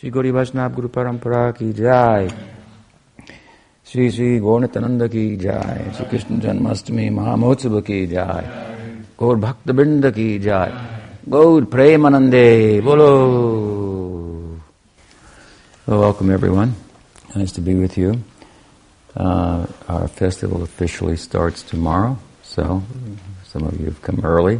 श्री 0.00 0.10
गौरी 0.10 0.30
वैष्णव 0.30 0.74
गुरु 0.74 0.88
परंपरा 0.88 1.50
की 1.56 1.72
जय 1.78 2.28
श्री 3.86 4.10
श्री 4.10 4.38
गौरतानंद 4.40 5.02
की 5.12 5.24
जय 5.36 5.90
श्री 5.96 6.04
कृष्ण 6.10 6.38
जन्माष्टमी 6.40 7.08
महामहोत्सव 7.16 7.80
की 7.88 8.06
जय 8.06 8.48
गौर 9.20 9.36
भक्त 9.38 9.70
बिंद 9.80 10.10
की 10.18 10.28
जय 10.46 10.72
गौर 11.34 11.64
प्रेमानंदे 11.74 12.48
बोलो 12.84 13.08
well, 15.86 16.00
welcome 16.00 16.30
everyone 16.30 16.72
nice 17.34 17.52
to 17.52 17.60
be 17.60 17.74
with 17.74 17.98
you 17.98 18.14
uh, 19.16 19.66
our 19.88 20.08
festival 20.22 20.62
officially 20.62 21.16
starts 21.16 21.62
tomorrow 21.74 22.16
so 22.42 22.82
some 23.52 23.64
of 23.64 23.78
you 23.78 23.84
have 23.92 24.00
come 24.00 24.24
early 24.24 24.58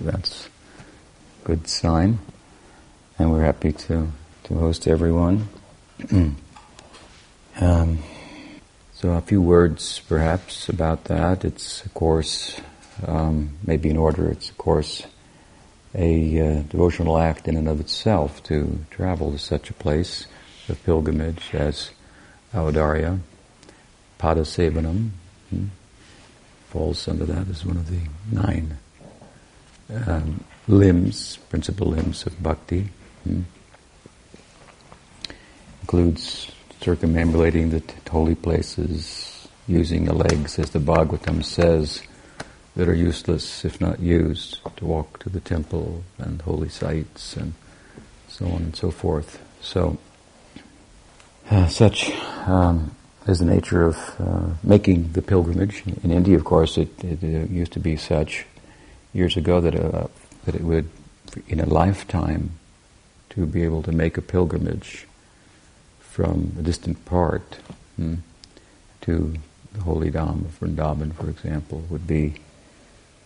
that's 0.00 0.34
a 0.46 1.46
good 1.52 1.68
sign 1.68 2.18
and 3.18 3.30
we're 3.30 3.44
happy 3.44 3.72
to 3.86 4.02
to 4.47 4.55
host 4.55 4.87
everyone. 4.87 5.49
um, 7.59 7.99
so 8.93 9.09
a 9.11 9.21
few 9.21 9.41
words, 9.41 9.99
perhaps, 10.07 10.69
about 10.69 11.05
that. 11.05 11.43
It's, 11.43 11.83
of 11.85 11.93
course, 11.93 12.59
um, 13.05 13.57
maybe 13.65 13.89
in 13.89 13.97
order, 13.97 14.31
it's, 14.31 14.49
of 14.49 14.57
course, 14.57 15.05
a 15.93 16.39
uh, 16.39 16.61
devotional 16.63 17.17
act 17.17 17.49
in 17.49 17.57
and 17.57 17.67
of 17.67 17.81
itself 17.81 18.41
to 18.43 18.85
travel 18.89 19.31
to 19.33 19.37
such 19.37 19.69
a 19.69 19.73
place 19.73 20.27
of 20.69 20.81
pilgrimage 20.85 21.49
as 21.53 21.91
Audarya, 22.53 23.19
Padasevanam, 24.17 25.09
hmm, 25.49 25.65
falls 26.69 27.05
under 27.07 27.25
that 27.25 27.49
as 27.49 27.65
one 27.65 27.75
of 27.75 27.89
the 27.89 27.99
nine 28.31 28.77
um, 30.05 30.45
limbs, 30.69 31.37
principal 31.49 31.87
limbs 31.87 32.25
of 32.25 32.41
bhakti. 32.41 32.89
Hmm 33.25 33.41
includes 35.87 36.51
circumambulating 36.81 37.71
the 37.71 37.79
t- 37.79 37.95
holy 38.11 38.35
places, 38.35 39.47
using 39.69 40.03
the 40.03 40.13
legs, 40.13 40.59
as 40.59 40.71
the 40.71 40.79
Bhagavatam 40.79 41.41
says, 41.41 42.03
that 42.75 42.89
are 42.89 42.93
useless 42.93 43.63
if 43.63 43.79
not 43.79 44.01
used, 44.01 44.59
to 44.75 44.85
walk 44.85 45.17
to 45.19 45.29
the 45.29 45.39
temple 45.39 46.03
and 46.17 46.41
holy 46.41 46.67
sites 46.67 47.37
and 47.37 47.53
so 48.27 48.45
on 48.47 48.63
and 48.63 48.75
so 48.75 48.91
forth. 48.91 49.41
So, 49.61 49.97
uh, 51.49 51.67
such 51.67 52.11
um, 52.45 52.93
is 53.25 53.39
the 53.39 53.45
nature 53.45 53.85
of 53.85 53.97
uh, 54.19 54.49
making 54.63 55.13
the 55.13 55.21
pilgrimage. 55.21 55.83
In 56.03 56.11
India, 56.11 56.35
of 56.35 56.43
course, 56.43 56.77
it, 56.77 57.01
it, 57.01 57.23
it 57.23 57.49
used 57.49 57.71
to 57.71 57.79
be 57.79 57.95
such 57.95 58.45
years 59.13 59.37
ago 59.37 59.61
that, 59.61 59.73
uh, 59.73 60.07
that 60.43 60.53
it 60.53 60.63
would, 60.65 60.89
in 61.47 61.61
a 61.61 61.65
lifetime, 61.65 62.51
to 63.29 63.45
be 63.45 63.63
able 63.63 63.83
to 63.83 63.93
make 63.93 64.17
a 64.17 64.21
pilgrimage 64.21 65.06
from 66.17 66.51
a 66.57 66.63
distant 66.63 67.05
part 67.05 67.57
hmm, 67.95 68.15
to 69.01 69.35
the 69.73 69.81
holy 69.81 70.09
Dham 70.09 70.45
of 70.45 70.59
Vrindavan, 70.59 71.13
for 71.13 71.29
example, 71.29 71.83
would 71.91 72.07
be 72.07 72.33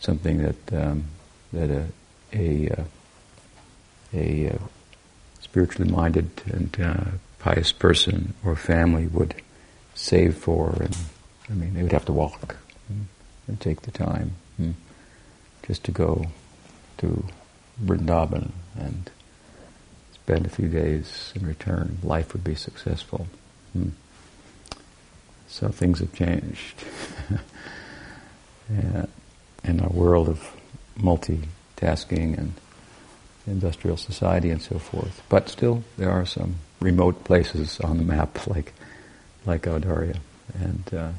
something 0.02 0.39
that 0.39 0.73
um, 0.73 1.06
that 1.53 1.69
a 1.69 1.86
a, 2.34 2.69
uh, 2.69 2.84
a, 4.14 4.45
a 4.45 4.53
uh, 4.56 4.58
spiritually 5.39 5.89
minded 5.89 6.30
and 6.47 6.81
uh, 6.81 7.03
pious 7.39 7.72
person 7.72 8.34
or 8.44 8.58
family 8.58 9.08
would 9.08 9.36
save 9.95 10.36
for, 10.36 10.75
and 10.81 10.97
I 11.50 11.53
mean 11.53 11.75
they 11.75 11.84
would 11.84 11.94
have 11.94 12.12
to 12.12 12.12
walk 12.12 12.58
hmm, 12.89 13.03
and 13.47 13.58
take 13.58 13.84
the 13.84 13.92
time 13.92 14.34
hmm, 14.58 14.72
just 15.66 15.86
to 15.86 15.94
go 15.94 16.25
to 16.97 17.23
Vrindavan 17.81 18.52
and 18.75 19.09
spend 20.32 20.46
a 20.46 20.50
few 20.50 20.70
days 20.70 21.34
and 21.36 21.46
return, 21.46 21.98
life 22.04 22.32
would 22.32 22.42
be 22.42 22.56
successful. 22.56 23.28
Hmm. 23.74 23.90
So 25.50 25.68
things 25.68 26.00
have 26.00 26.14
changed. 26.14 26.76
In 29.66 29.81
our 29.81 29.90
world 29.90 30.30
of 30.30 30.56
multitasking 30.97 32.38
and 32.38 32.53
industrial 33.46 33.97
society 33.97 34.50
and 34.50 34.62
so 34.62 34.80
forth. 34.80 35.22
But 35.28 35.50
still, 35.50 35.84
there 35.97 36.09
are 36.09 36.25
some 36.25 36.56
remote 36.80 37.25
places 37.25 37.81
on 37.81 37.98
the 37.98 38.03
map 38.03 38.48
like 38.56 38.72
like 39.46 39.63
Audarya, 39.63 40.18
and 40.53 40.94
uh, 40.94 41.12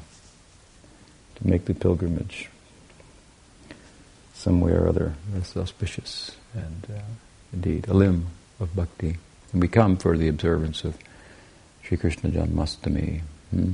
to 1.35 1.47
make 1.47 1.65
the 1.65 1.75
pilgrimage 1.75 2.49
somewhere 4.33 4.85
or 4.85 4.87
other 4.87 5.13
is 5.35 5.55
auspicious 5.55 6.35
and 6.55 6.87
uh, 6.89 7.01
indeed 7.53 7.87
a 7.87 7.93
limb 7.93 8.25
of 8.63 8.75
bhakti. 8.75 9.17
And 9.51 9.61
we 9.61 9.67
come 9.67 9.97
for 9.97 10.17
the 10.17 10.27
observance 10.27 10.83
of 10.83 10.97
Sri 11.83 11.97
Krishna 11.97 12.31
Janmastami. 12.31 13.21
Hmm? 13.51 13.71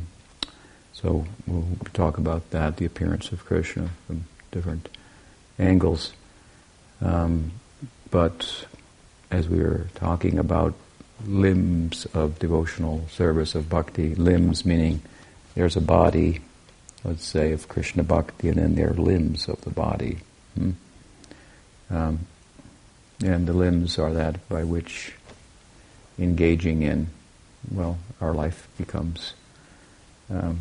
So 0.93 1.25
we'll 1.47 1.65
talk 1.93 2.17
about 2.17 2.49
that, 2.49 2.77
the 2.77 2.85
appearance 2.85 3.31
of 3.31 3.45
Krishna 3.45 3.89
from 4.05 4.25
different 4.51 4.89
angles. 5.57 6.11
Um, 7.01 7.51
but 8.11 8.65
as 9.31 9.47
we 9.47 9.59
were 9.59 9.87
talking 9.95 10.37
about 10.37 10.73
limbs 11.25 12.05
of 12.13 12.39
devotional 12.39 13.07
service 13.09 13.55
of 13.55 13.69
bhakti, 13.69 14.15
limbs 14.15 14.65
meaning 14.65 15.01
there's 15.55 15.77
a 15.77 15.81
body, 15.81 16.41
let's 17.05 17.25
say, 17.25 17.53
of 17.53 17.69
Krishna 17.69 18.03
bhakti, 18.03 18.49
and 18.49 18.57
then 18.57 18.75
there 18.75 18.89
are 18.89 18.93
limbs 18.93 19.47
of 19.47 19.61
the 19.61 19.69
body. 19.69 20.17
Hmm? 20.55 20.71
Um, 21.89 22.19
and 23.23 23.47
the 23.47 23.53
limbs 23.53 23.99
are 23.99 24.13
that 24.13 24.47
by 24.49 24.63
which 24.63 25.13
engaging 26.17 26.83
in, 26.83 27.07
well, 27.71 27.97
our 28.21 28.33
life 28.33 28.67
becomes 28.77 29.33
um, 30.29 30.59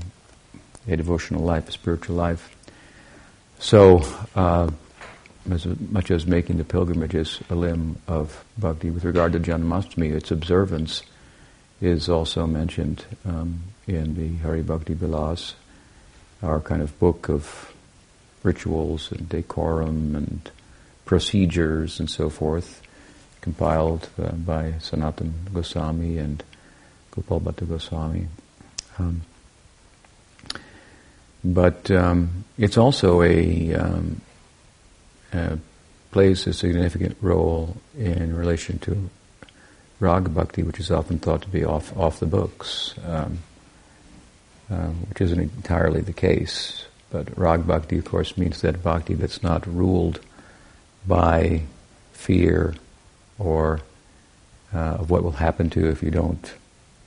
a 0.86 0.96
devotional 0.96 1.42
life, 1.42 1.68
a 1.68 1.72
spiritual 1.72 2.16
life. 2.16 2.54
So, 3.58 4.02
uh, 4.34 4.70
as 5.50 5.66
much 5.66 6.10
as 6.10 6.26
making 6.26 6.58
the 6.58 6.64
pilgrimage 6.64 7.14
is 7.14 7.40
a 7.48 7.54
limb 7.54 7.96
of 8.06 8.44
bhakti, 8.58 8.90
with 8.90 9.04
regard 9.04 9.32
to 9.32 9.40
Janmashtami, 9.40 10.12
its 10.12 10.30
observance 10.30 11.02
is 11.80 12.08
also 12.08 12.46
mentioned 12.46 13.04
um, 13.24 13.60
in 13.86 14.14
the 14.14 14.36
Hari 14.42 14.62
Bhakti 14.62 14.94
Vilas, 14.94 15.54
our 16.42 16.60
kind 16.60 16.82
of 16.82 16.98
book 16.98 17.28
of 17.28 17.72
rituals 18.42 19.10
and 19.10 19.28
decorum 19.28 20.14
and 20.14 20.50
procedures 21.08 21.98
and 21.98 22.10
so 22.10 22.28
forth, 22.28 22.82
compiled 23.40 24.10
uh, 24.22 24.30
by 24.32 24.74
Sanatan 24.78 25.32
Goswami 25.54 26.18
and 26.18 26.44
Gopal 27.12 27.40
Bhatta 27.40 27.64
Goswami. 27.64 28.28
Um, 28.98 29.22
but 31.42 31.90
um, 31.90 32.44
it's 32.58 32.76
also 32.76 33.22
a, 33.22 33.72
um, 33.72 34.20
plays 36.10 36.46
a 36.46 36.52
significant 36.52 37.16
role 37.22 37.78
in 37.96 38.36
relation 38.36 38.78
to 38.80 39.08
raga 40.00 40.28
bhakti, 40.28 40.62
which 40.62 40.78
is 40.78 40.90
often 40.90 41.18
thought 41.18 41.40
to 41.40 41.48
be 41.48 41.64
off 41.64 41.96
off 41.96 42.20
the 42.20 42.26
books, 42.26 42.94
um, 43.06 43.38
uh, 44.70 44.92
which 45.08 45.22
isn't 45.22 45.40
entirely 45.40 46.02
the 46.02 46.12
case. 46.12 46.84
But 47.10 47.38
rag 47.38 47.66
bhakti, 47.66 47.96
of 47.96 48.04
course, 48.04 48.36
means 48.36 48.60
that 48.60 48.82
bhakti 48.82 49.14
that's 49.14 49.42
not 49.42 49.66
ruled 49.66 50.20
by 51.06 51.62
fear 52.12 52.74
or 53.38 53.80
uh, 54.74 54.98
of 55.00 55.10
what 55.10 55.22
will 55.22 55.32
happen 55.32 55.70
to 55.70 55.80
you 55.80 55.88
if 55.88 56.02
you 56.02 56.10
don't 56.10 56.52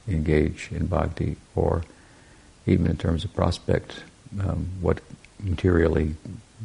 engage 0.08 0.70
in 0.72 0.88
bhakti, 0.88 1.38
or 1.56 1.84
even 2.66 2.88
in 2.88 2.98
terms 2.98 3.24
of 3.24 3.34
prospect, 3.34 4.04
um, 4.40 4.70
what 4.82 5.00
materially 5.40 6.16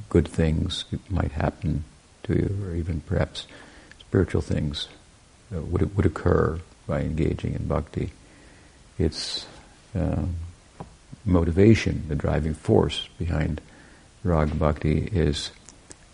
good 0.08 0.26
things 0.26 0.84
might 1.10 1.32
happen 1.32 1.84
to 2.22 2.34
you, 2.34 2.64
or 2.64 2.74
even 2.74 3.00
perhaps 3.00 3.46
spiritual 4.00 4.40
things 4.40 4.88
would 5.50 5.94
would 5.96 6.06
occur 6.06 6.58
by 6.86 7.00
engaging 7.00 7.54
in 7.54 7.66
bhakti. 7.66 8.12
Its 8.98 9.46
um, 9.94 10.36
motivation, 11.24 12.04
the 12.08 12.14
driving 12.14 12.54
force 12.54 13.08
behind 13.18 13.60
rag 14.24 14.58
bhakti 14.58 15.08
is 15.12 15.50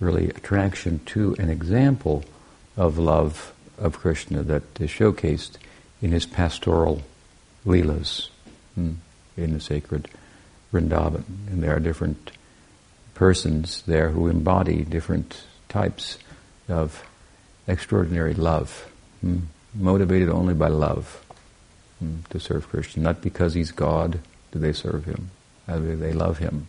really 0.03 0.29
attraction 0.29 1.01
to 1.07 1.35
an 1.39 1.49
example 1.49 2.25
of 2.77 2.99
love 2.99 3.53
of 3.79 3.99
Krishna 3.99 4.43
that 4.43 4.81
is 4.81 4.91
showcased 4.91 5.53
in 6.01 6.11
his 6.11 6.27
pastoral 6.27 7.03
leelas 7.65 8.29
hmm, 8.75 8.95
in 9.37 9.53
the 9.53 9.61
sacred 9.61 10.09
Vrindavan. 10.73 11.25
And 11.49 11.63
there 11.63 11.77
are 11.77 11.81
different 11.81 12.33
persons 13.15 13.83
there 13.83 14.11
who 14.11 14.27
embody 14.27 14.85
different 14.85 15.45
types 15.69 16.19
of 16.69 17.05
extraordinary 17.69 18.35
love, 18.35 18.91
hmm, 19.21 19.39
motivated 19.75 20.29
only 20.29 20.55
by 20.55 20.69
love 20.69 21.25
hmm, 22.01 22.17
to 22.31 22.41
serve 22.41 22.69
Krishna. 22.69 23.03
Not 23.03 23.23
because 23.23 23.55
he's 23.55 23.71
God 23.71 24.19
do 24.51 24.59
they 24.59 24.73
serve 24.73 25.05
him, 25.05 25.31
they 25.67 26.13
love 26.13 26.39
him. 26.39 26.67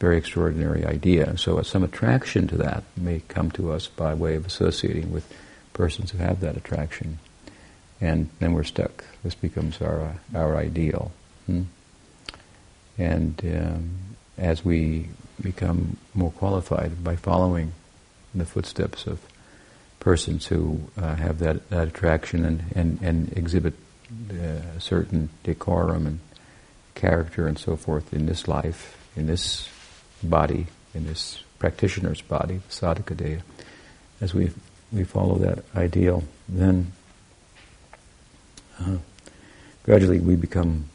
Very 0.00 0.16
extraordinary 0.16 0.84
idea. 0.84 1.38
So 1.38 1.62
some 1.62 1.84
attraction 1.84 2.48
to 2.48 2.56
that 2.56 2.82
may 2.96 3.20
come 3.28 3.50
to 3.52 3.70
us 3.70 3.86
by 3.86 4.14
way 4.14 4.34
of 4.34 4.46
associating 4.46 5.12
with 5.12 5.32
persons 5.72 6.10
who 6.10 6.18
have 6.18 6.40
that 6.40 6.56
attraction, 6.56 7.18
and 8.00 8.28
then 8.40 8.54
we're 8.54 8.64
stuck. 8.64 9.04
This 9.22 9.34
becomes 9.34 9.80
our 9.80 10.00
uh, 10.00 10.38
our 10.38 10.56
ideal, 10.56 11.12
hmm? 11.46 11.62
and 12.98 13.40
um, 13.44 13.90
as 14.38 14.64
we 14.64 15.08
become 15.40 15.96
more 16.14 16.32
qualified 16.32 17.04
by 17.04 17.16
following 17.16 17.72
the 18.34 18.46
footsteps 18.46 19.06
of 19.06 19.20
persons 20.00 20.46
who 20.46 20.80
uh, 20.96 21.14
have 21.14 21.38
that, 21.40 21.68
that 21.70 21.88
attraction 21.88 22.44
and, 22.44 22.64
and, 22.74 22.98
and 23.02 23.36
exhibit 23.36 23.74
uh, 24.30 24.60
a 24.76 24.80
certain 24.80 25.28
decorum 25.44 26.06
and 26.06 26.20
character 26.94 27.46
and 27.46 27.58
so 27.58 27.76
forth 27.76 28.12
in 28.12 28.26
this 28.26 28.48
life, 28.48 28.96
in 29.16 29.26
this 29.26 29.68
body, 30.22 30.66
in 30.94 31.06
this 31.06 31.42
practitioner's 31.58 32.20
body, 32.20 32.60
sadhaka 32.68 33.14
deha, 33.14 33.42
as 34.20 34.34
we 34.34 34.50
we 34.92 35.04
follow 35.04 35.36
that 35.36 35.64
ideal, 35.76 36.24
then 36.48 36.92
uh, 38.80 38.96
gradually 39.84 40.18
we 40.18 40.34
become 40.34 40.86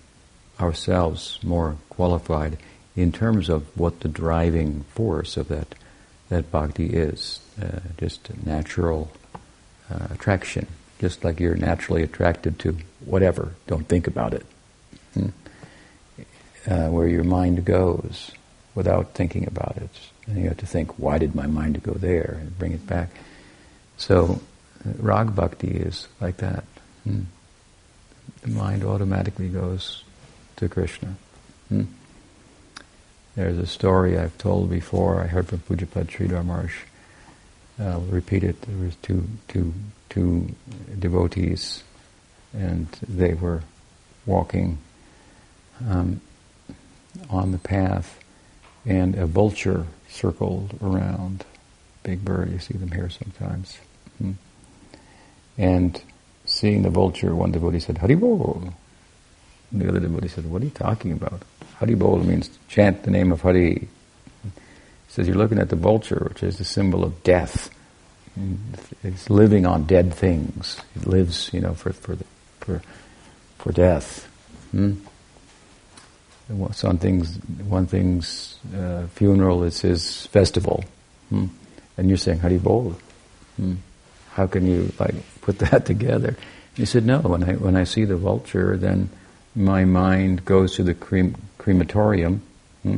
ourselves 0.59 1.39
more 1.43 1.77
qualified 1.89 2.57
in 2.95 3.11
terms 3.11 3.49
of 3.49 3.65
what 3.77 4.01
the 4.01 4.07
driving 4.07 4.83
force 4.93 5.37
of 5.37 5.47
that 5.47 5.75
that 6.29 6.51
bhakti 6.51 6.87
is, 6.87 7.39
uh, 7.61 7.79
just 7.97 8.29
natural 8.45 9.11
uh, 9.91 10.07
attraction, 10.09 10.67
just 10.99 11.23
like 11.23 11.39
you're 11.39 11.55
naturally 11.55 12.01
attracted 12.01 12.57
to 12.57 12.75
whatever. 13.05 13.53
Don't 13.67 13.87
think 13.87 14.07
about 14.07 14.33
it. 14.33 14.45
Hmm? 15.13 15.27
Uh, 16.67 16.89
where 16.89 17.07
your 17.07 17.23
mind 17.23 17.63
goes 17.63 18.31
without 18.75 19.13
thinking 19.13 19.47
about 19.47 19.77
it. 19.77 19.89
And 20.27 20.37
you 20.37 20.49
have 20.49 20.57
to 20.57 20.65
think, 20.65 20.99
why 20.99 21.17
did 21.17 21.33
my 21.33 21.47
mind 21.47 21.81
go 21.81 21.93
there, 21.93 22.37
and 22.39 22.57
bring 22.59 22.73
it 22.73 22.85
back. 22.85 23.09
So, 23.97 24.41
uh, 24.85 24.91
rag 24.99 25.35
bhakti 25.35 25.69
is 25.69 26.07
like 26.19 26.37
that. 26.37 26.65
Hmm? 27.03 27.21
The 28.41 28.49
mind 28.49 28.83
automatically 28.83 29.47
goes 29.47 30.03
to 30.57 30.67
Krishna. 30.67 31.15
Hmm? 31.69 31.83
There's 33.35 33.57
a 33.57 33.67
story 33.67 34.17
I've 34.17 34.37
told 34.37 34.69
before. 34.69 35.21
I 35.21 35.27
heard 35.27 35.47
from 35.47 35.59
Pujapad 35.59 36.07
Sridhar 36.07 36.45
Maharaj. 36.45 36.73
I'll 37.79 38.01
repeat 38.01 38.43
it. 38.43 38.61
There 38.61 38.77
was 38.77 38.95
two, 39.01 39.27
two, 39.49 39.73
two 40.09 40.55
devotees, 40.97 41.83
and 42.53 42.87
they 43.07 43.33
were 43.33 43.63
walking 44.25 44.77
um, 45.85 46.21
on 47.29 47.51
the 47.51 47.57
path, 47.57 48.17
and 48.85 49.15
a 49.15 49.25
vulture 49.25 49.85
circled 50.09 50.77
around. 50.81 51.43
Big 52.03 52.23
bird, 52.23 52.51
you 52.51 52.59
see 52.59 52.75
them 52.75 52.91
here 52.91 53.09
sometimes. 53.09 53.77
Hmm. 54.19 54.31
And 55.57 56.01
seeing 56.45 56.83
the 56.83 56.89
vulture, 56.89 57.33
one 57.33 57.51
devotee 57.51 57.79
said, 57.79 57.95
Haribol. 57.95 58.73
The 59.71 59.87
other 59.89 59.99
devotee 59.99 60.27
said, 60.27 60.45
What 60.45 60.61
are 60.61 60.65
you 60.65 60.71
talking 60.71 61.11
about? 61.11 61.41
Haribol 61.79 62.23
means 62.23 62.49
chant 62.67 63.03
the 63.03 63.11
name 63.11 63.31
of 63.31 63.41
Hari. 63.41 63.87
He 64.43 64.51
says 65.09 65.27
you're 65.27 65.37
looking 65.37 65.59
at 65.59 65.69
the 65.69 65.75
vulture, 65.75 66.27
which 66.29 66.43
is 66.43 66.57
the 66.57 66.63
symbol 66.63 67.03
of 67.03 67.23
death. 67.23 67.69
It's 69.03 69.29
living 69.29 69.65
on 69.65 69.85
dead 69.85 70.13
things. 70.13 70.79
It 70.95 71.07
lives, 71.07 71.49
you 71.53 71.61
know, 71.61 71.73
for 71.73 71.93
for 71.93 72.15
the, 72.15 72.25
for 72.59 72.81
for 73.57 73.71
death. 73.71 74.25
Hmm? 74.71 74.95
One 76.47 76.97
thing's 76.99 77.37
one 77.67 77.87
thing's 77.87 78.59
uh, 78.75 79.07
funeral 79.15 79.63
is 79.63 79.81
his 79.81 80.27
festival, 80.27 80.83
hmm? 81.29 81.47
and 81.97 82.07
you're 82.07 82.17
saying 82.17 82.39
Haribol. 82.39 82.95
Hmm? 83.55 83.75
How 84.33 84.45
can 84.45 84.67
you 84.67 84.91
like 84.99 85.15
put 85.41 85.57
that 85.65 85.85
together? 85.85 86.37
He 86.75 86.85
said, 86.85 87.05
no. 87.05 87.19
When 87.19 87.43
I 87.43 87.53
when 87.53 87.75
I 87.75 87.83
see 87.83 88.05
the 88.05 88.17
vulture, 88.17 88.77
then 88.77 89.09
my 89.55 89.85
mind 89.85 90.45
goes 90.45 90.75
to 90.75 90.83
the 90.83 90.93
crem- 90.93 91.35
crematorium, 91.57 92.41
hmm? 92.83 92.97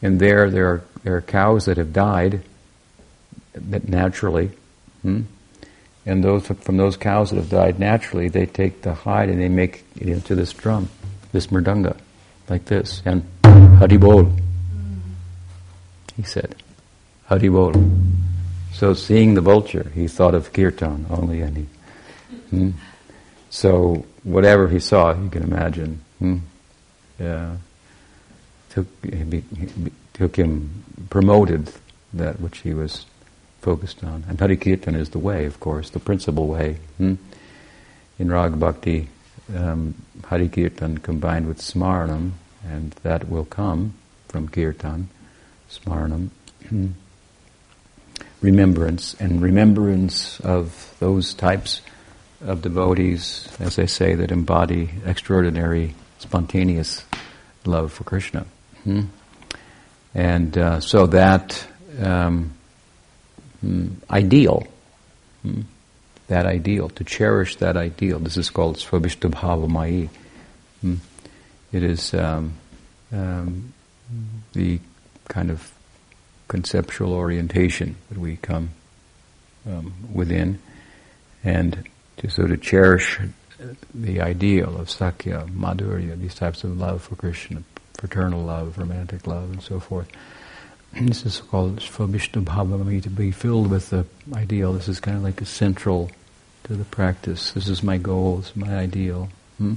and 0.00 0.20
there 0.20 0.48
there 0.50 0.68
are, 0.68 0.84
there 1.02 1.16
are 1.16 1.22
cows 1.22 1.64
that 1.64 1.76
have 1.76 1.92
died 1.92 2.42
that 3.54 3.88
naturally, 3.88 4.52
hmm? 5.02 5.22
and 6.06 6.22
those 6.22 6.46
from 6.46 6.76
those 6.76 6.96
cows 6.96 7.30
that 7.30 7.36
have 7.36 7.50
died 7.50 7.80
naturally, 7.80 8.28
they 8.28 8.46
take 8.46 8.82
the 8.82 8.94
hide 8.94 9.28
and 9.28 9.40
they 9.40 9.48
make 9.48 9.84
it 9.96 10.08
into 10.08 10.36
this 10.36 10.52
drum, 10.52 10.88
this 11.32 11.48
mridanga, 11.48 11.96
like 12.50 12.64
this, 12.64 13.00
and 13.06 13.22
Haribol. 13.42 14.38
He 16.16 16.24
said, 16.24 16.56
Haribol. 17.30 17.74
So 18.72 18.92
seeing 18.92 19.34
the 19.34 19.40
vulture, 19.40 19.90
he 19.94 20.08
thought 20.08 20.34
of 20.34 20.52
kirtan 20.52 21.06
only, 21.08 21.40
and 21.40 21.56
he. 21.56 21.66
Hmm? 22.50 22.70
So 23.48 24.04
whatever 24.24 24.68
he 24.68 24.80
saw, 24.80 25.14
you 25.14 25.30
can 25.30 25.42
imagine. 25.42 26.00
Hmm? 26.18 26.38
Yeah. 27.18 27.56
Took, 28.70 28.86
he, 29.04 29.42
he, 29.56 29.68
took 30.14 30.36
him, 30.36 30.84
promoted 31.08 31.72
that 32.12 32.40
which 32.40 32.58
he 32.58 32.74
was 32.74 33.06
focused 33.60 34.02
on. 34.04 34.24
And 34.28 34.38
Hari 34.38 34.56
Kirtan 34.56 34.94
is 34.94 35.10
the 35.10 35.18
way, 35.18 35.44
of 35.44 35.60
course, 35.60 35.90
the 35.90 35.98
principal 35.98 36.46
way. 36.46 36.78
Hmm? 36.98 37.14
In 38.18 38.30
Rag 38.30 38.58
Bhakti, 38.58 39.08
um, 39.56 39.94
combined 41.02 41.46
with 41.46 41.58
Smaranam, 41.58 42.32
and 42.64 42.92
that 43.02 43.28
will 43.28 43.44
come 43.44 43.94
from 44.28 44.48
Kirtan, 44.48 45.08
Smaranam, 45.70 46.30
hmm. 46.68 46.88
remembrance, 48.40 49.14
and 49.20 49.42
remembrance 49.42 50.40
of 50.40 50.94
those 50.98 51.34
types 51.34 51.80
of 52.40 52.62
devotees, 52.62 53.48
as 53.60 53.78
I 53.78 53.84
say, 53.86 54.14
that 54.14 54.30
embody 54.30 54.90
extraordinary, 55.04 55.94
spontaneous 56.18 57.04
love 57.64 57.92
for 57.92 58.04
Krishna. 58.04 58.46
Hmm? 58.84 59.02
And 60.14 60.56
uh, 60.56 60.80
so 60.80 61.06
that 61.08 61.66
um, 62.00 62.52
mm, 63.64 63.92
ideal, 64.10 64.66
hmm? 65.42 65.62
That 66.30 66.46
ideal, 66.46 66.88
to 66.90 67.02
cherish 67.02 67.56
that 67.56 67.76
ideal, 67.76 68.20
this 68.20 68.36
is 68.36 68.50
called 68.50 68.76
Svabhishtubhavamayi. 68.76 70.10
Hmm? 70.80 70.94
It 71.72 71.82
is 71.82 72.14
um, 72.14 72.54
um, 73.12 73.72
the 74.52 74.78
kind 75.28 75.50
of 75.50 75.72
conceptual 76.46 77.14
orientation 77.14 77.96
that 78.10 78.18
we 78.18 78.36
come 78.36 78.70
um, 79.66 79.92
within. 80.14 80.60
And 81.42 81.88
to 82.18 82.30
sort 82.30 82.52
of 82.52 82.62
cherish 82.62 83.18
the 83.92 84.20
ideal 84.20 84.76
of 84.76 84.88
Sakya, 84.88 85.48
Madhurya, 85.50 86.16
these 86.16 86.36
types 86.36 86.62
of 86.62 86.78
love 86.78 87.02
for 87.02 87.16
Krishna, 87.16 87.64
fraternal 87.94 88.44
love, 88.44 88.78
romantic 88.78 89.26
love, 89.26 89.50
and 89.50 89.60
so 89.60 89.80
forth. 89.80 90.08
This 90.92 91.26
is 91.26 91.40
called 91.40 91.80
Svabhishta 91.80 92.44
Bhavamayi, 92.44 93.02
to 93.02 93.10
be 93.10 93.32
filled 93.32 93.68
with 93.68 93.90
the 93.90 94.06
ideal. 94.32 94.72
This 94.74 94.86
is 94.86 95.00
kind 95.00 95.16
of 95.16 95.24
like 95.24 95.40
a 95.40 95.44
central 95.44 96.08
to 96.70 96.76
the 96.76 96.84
practice. 96.84 97.50
This 97.50 97.66
is 97.66 97.82
my 97.82 97.98
goal, 97.98 98.36
this 98.36 98.50
is 98.50 98.56
my 98.56 98.76
ideal. 98.76 99.28
Hmm? 99.58 99.74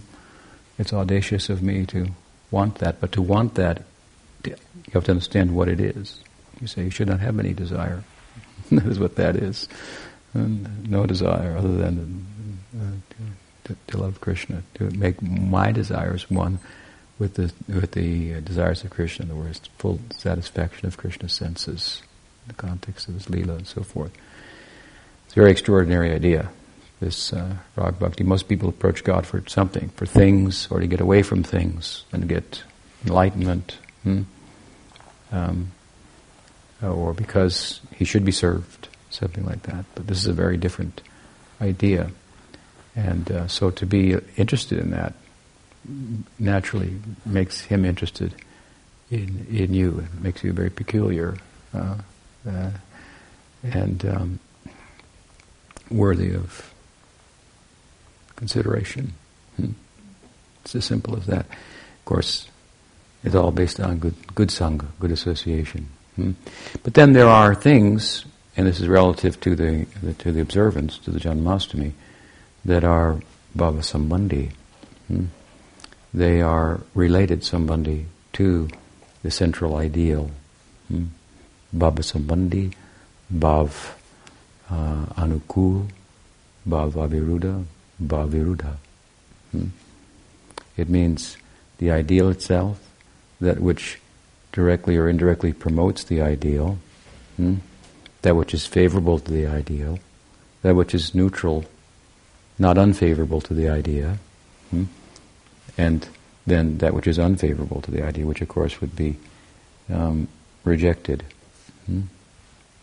It's 0.78 0.94
audacious 0.94 1.50
of 1.50 1.64
me 1.64 1.88
to 1.88 2.10
want 2.52 2.76
that, 2.76 3.02
but 3.02 3.12
to 3.14 3.22
want 3.22 3.56
that, 3.56 3.82
you 4.46 4.56
have 4.94 5.06
to 5.06 5.12
understand 5.12 5.56
what 5.56 5.68
it 5.68 5.80
is. 5.80 6.20
You 6.62 6.68
say 6.68 6.84
you 6.84 6.92
should 6.92 7.08
not 7.08 7.20
have 7.20 7.40
any 7.40 7.52
desire. 7.52 8.04
that 8.72 8.86
is 8.86 9.00
what 9.00 9.16
that 9.16 9.36
is. 9.36 9.68
And 10.36 10.88
no 10.88 11.08
desire 11.08 11.58
other 11.58 11.76
than 11.76 12.28
uh, 12.80 13.16
to, 13.64 13.76
to, 13.88 13.98
love 13.98 14.22
Krishna, 14.22 14.62
to 14.76 14.92
make 14.92 15.20
my 15.20 15.72
desires 15.72 16.30
one 16.30 16.60
with 17.18 17.34
the 17.36 17.52
with 17.68 17.94
the 17.94 18.36
uh, 18.36 18.40
desires 18.42 18.84
of 18.84 18.92
Krishna, 18.92 19.26
other 19.26 19.36
words, 19.36 19.62
full 19.80 20.00
satisfaction 20.16 20.86
of 20.88 20.98
Krishna's 20.98 21.34
senses, 21.34 22.04
the 22.46 22.54
context 22.54 23.08
of 23.08 23.16
his 23.16 23.32
lila 23.32 23.56
and 23.56 23.68
so 23.68 23.82
forth. 23.82 24.12
It's 25.26 25.34
a 25.34 25.40
very 25.40 25.50
extraordinary 25.50 26.12
idea. 26.12 26.52
This 27.04 27.34
uh, 27.34 27.58
rag 27.76 28.00
bhakti. 28.00 28.24
Most 28.24 28.48
people 28.48 28.70
approach 28.70 29.04
God 29.04 29.28
for 29.28 29.44
something, 29.46 29.90
for 29.90 30.06
things, 30.06 30.70
or 30.72 30.80
to 30.80 30.88
get 30.88 31.02
away 31.02 31.22
from 31.22 31.44
things 31.44 32.06
and 32.14 32.30
get 32.30 32.64
enlightenment, 33.06 33.78
hmm? 34.04 34.22
um, 35.30 35.72
or 36.82 37.14
because 37.14 37.82
he 37.94 38.06
should 38.06 38.24
be 38.24 38.32
served, 38.32 38.88
something 39.10 39.46
like 39.46 39.64
that. 39.64 39.84
But 39.96 40.08
this 40.08 40.18
is 40.18 40.28
a 40.28 40.34
very 40.34 40.56
different 40.56 41.02
idea. 41.60 42.12
And 42.96 43.30
uh, 43.30 43.48
so 43.50 43.70
to 43.72 43.86
be 43.86 44.16
interested 44.38 44.80
in 44.80 44.92
that 44.92 45.14
naturally 46.40 47.02
makes 47.26 47.60
him 47.60 47.84
interested 47.84 48.34
in 49.12 49.46
in 49.52 49.74
you. 49.74 50.00
It 50.00 50.24
makes 50.24 50.42
you 50.42 50.54
very 50.54 50.70
peculiar 50.70 51.36
uh, 51.74 51.98
uh, 52.48 52.72
and 53.62 54.06
um, 54.06 54.40
worthy 55.92 56.34
of 56.34 56.73
consideration. 58.36 59.14
Hmm. 59.58 59.72
It's 60.64 60.76
as 60.76 60.86
simple 60.86 61.18
as 61.18 61.26
that. 61.28 61.46
Of 61.46 62.06
course, 62.06 62.48
it's 63.24 63.36
all 63.36 63.52
based 63.52 63.80
on 63.80 64.00
good 64.00 64.16
good 64.36 64.50
sangha, 64.50 64.88
good 65.00 65.12
association. 65.12 65.88
Hmm. 66.16 66.32
But 66.84 66.94
then 66.94 67.14
there 67.14 67.28
are 67.28 67.56
things 67.56 68.26
and 68.56 68.68
this 68.68 68.80
is 68.80 68.88
relative 68.88 69.40
to 69.42 69.56
the, 69.56 69.86
the 70.02 70.14
to 70.14 70.32
the 70.32 70.42
observance 70.42 70.98
to 71.00 71.12
the 71.12 71.20
Janmastami, 71.20 71.94
that 72.66 72.84
are 72.84 73.20
bhava 73.58 73.82
sambandhi. 73.82 74.52
Hmm? 75.08 75.26
They 76.14 76.42
are 76.42 76.82
related 76.94 77.42
sambandhi 77.42 78.06
to 78.34 78.70
the 79.24 79.32
central 79.32 79.76
ideal. 79.76 80.30
Hmm? 80.88 81.06
Bhava 81.76 82.04
sambandhi, 82.04 82.74
bhav 83.34 83.94
uh, 84.70 85.06
anukul, 85.18 85.90
bhav 86.68 86.94
aviruddha, 86.94 87.66
bhav 88.02 88.30
viruddha. 88.30 88.76
Hmm? 89.52 89.68
It 90.78 90.90
means 90.90 91.38
the 91.78 91.92
ideal 91.92 92.30
itself, 92.30 92.80
that 93.40 93.60
which 93.60 94.00
directly 94.52 94.98
or 94.98 95.10
indirectly 95.10 95.54
promotes 95.54 96.04
the 96.04 96.22
ideal, 96.22 96.78
hmm? 97.38 97.56
that 98.22 98.36
which 98.36 98.54
is 98.54 98.66
favorable 98.66 99.20
to 99.20 99.32
the 99.32 99.46
ideal, 99.46 100.00
that 100.62 100.76
which 100.76 100.96
is 100.96 101.14
neutral, 101.14 101.66
not 102.58 102.78
unfavorable 102.78 103.42
to 103.42 103.54
the 103.54 103.68
idea, 103.70 104.18
hmm? 104.72 104.86
and 105.78 106.08
then 106.46 106.78
that 106.80 106.94
which 106.94 107.08
is 107.08 107.20
unfavorable 107.20 107.82
to 107.82 107.92
the 107.92 108.04
idea, 108.04 108.26
which 108.26 108.42
of 108.42 108.48
course 108.48 108.82
would 108.82 108.96
be 108.96 109.18
um, 109.92 110.28
rejected. 110.64 111.24
Hmm? 111.86 112.02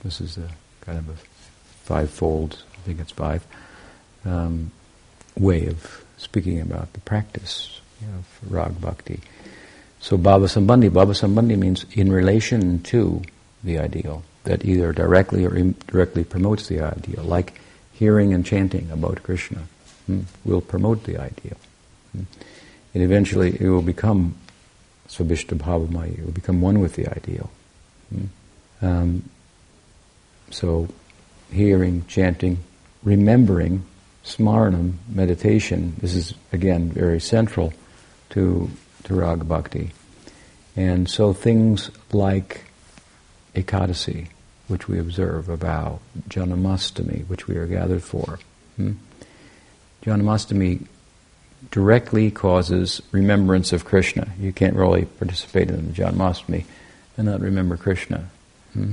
This 0.02 0.20
is 0.20 0.38
a 0.38 0.48
kind 0.80 0.98
of 0.98 1.08
a 1.08 1.16
five-fold, 1.84 2.62
I 2.74 2.80
think 2.86 3.00
it's 3.00 3.12
five, 3.12 3.46
um, 4.24 4.70
way 5.40 5.66
of 5.66 6.04
speaking 6.18 6.60
about 6.60 6.92
the 6.92 7.00
practice 7.00 7.80
of 8.02 8.52
rag 8.52 8.80
bhakti. 8.80 9.20
So 10.00 10.16
bhava 10.16 10.46
sambandhi, 10.46 10.90
bhava 10.90 11.14
sambandhi 11.14 11.58
means 11.58 11.84
in 11.92 12.12
relation 12.12 12.82
to 12.84 13.22
the 13.64 13.78
ideal, 13.78 14.22
that 14.44 14.64
either 14.64 14.92
directly 14.92 15.44
or 15.44 15.54
indirectly 15.54 16.24
promotes 16.24 16.68
the 16.68 16.80
ideal, 16.80 17.24
like 17.24 17.60
hearing 17.92 18.32
and 18.32 18.44
chanting 18.44 18.90
about 18.90 19.22
Krishna 19.22 19.62
hmm, 20.06 20.20
will 20.44 20.60
promote 20.60 21.04
the 21.04 21.18
ideal. 21.18 21.56
Hmm. 22.12 22.22
And 22.94 23.02
eventually 23.02 23.56
it 23.60 23.68
will 23.68 23.82
become 23.82 24.36
svabhishta 25.08 25.58
bhavamaya, 25.58 26.18
it 26.18 26.24
will 26.24 26.32
become 26.32 26.60
one 26.60 26.80
with 26.80 26.94
the 26.94 27.06
ideal. 27.08 27.50
Hmm. 28.08 28.24
Um, 28.82 29.22
so 30.50 30.88
hearing, 31.52 32.04
chanting, 32.08 32.58
remembering, 33.02 33.84
smaranam, 34.36 34.94
meditation, 35.08 35.96
this 36.00 36.14
is 36.14 36.34
again 36.52 36.90
very 36.90 37.20
central 37.20 37.72
to 38.30 38.70
to 39.04 39.14
Rag 39.14 39.46
Bhakti. 39.48 39.92
And 40.76 41.08
so 41.08 41.32
things 41.32 41.90
like 42.12 42.64
Ekadasi, 43.54 44.28
which 44.68 44.88
we 44.88 44.98
observe, 44.98 45.48
a 45.48 45.56
vow, 45.56 46.00
Janamastami, 46.28 47.26
which 47.26 47.48
we 47.48 47.56
are 47.56 47.66
gathered 47.66 48.02
for. 48.02 48.38
Hmm? 48.76 48.92
Janamastami 50.02 50.86
directly 51.70 52.30
causes 52.30 53.02
remembrance 53.10 53.72
of 53.72 53.84
Krishna. 53.84 54.28
You 54.38 54.52
can't 54.52 54.76
really 54.76 55.04
participate 55.04 55.68
in 55.68 55.86
the 55.86 55.92
Janamastami 55.92 56.64
and 57.16 57.26
not 57.26 57.40
remember 57.40 57.76
Krishna. 57.76 58.30
Hmm? 58.72 58.92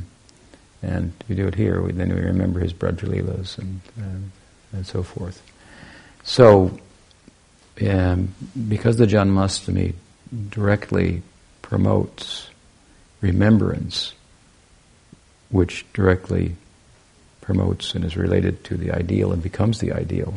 And 0.81 1.13
you 1.27 1.35
do 1.35 1.47
it 1.47 1.55
here, 1.55 1.81
we, 1.81 1.91
then 1.91 2.13
we 2.13 2.21
remember 2.21 2.59
his 2.59 2.73
Brajalilas 2.73 3.57
and, 3.57 3.81
and, 3.95 4.31
and 4.77 4.85
so 4.85 5.03
forth. 5.03 5.41
So, 6.23 6.79
um, 7.87 8.33
because 8.67 8.97
the 8.97 9.05
Janmastami 9.05 9.93
directly 10.49 11.21
promotes 11.61 12.49
remembrance, 13.21 14.13
which 15.49 15.85
directly 15.93 16.55
promotes 17.41 17.95
and 17.95 18.03
is 18.03 18.17
related 18.17 18.63
to 18.65 18.75
the 18.75 18.91
ideal 18.91 19.31
and 19.31 19.41
becomes 19.41 19.79
the 19.79 19.93
ideal, 19.93 20.33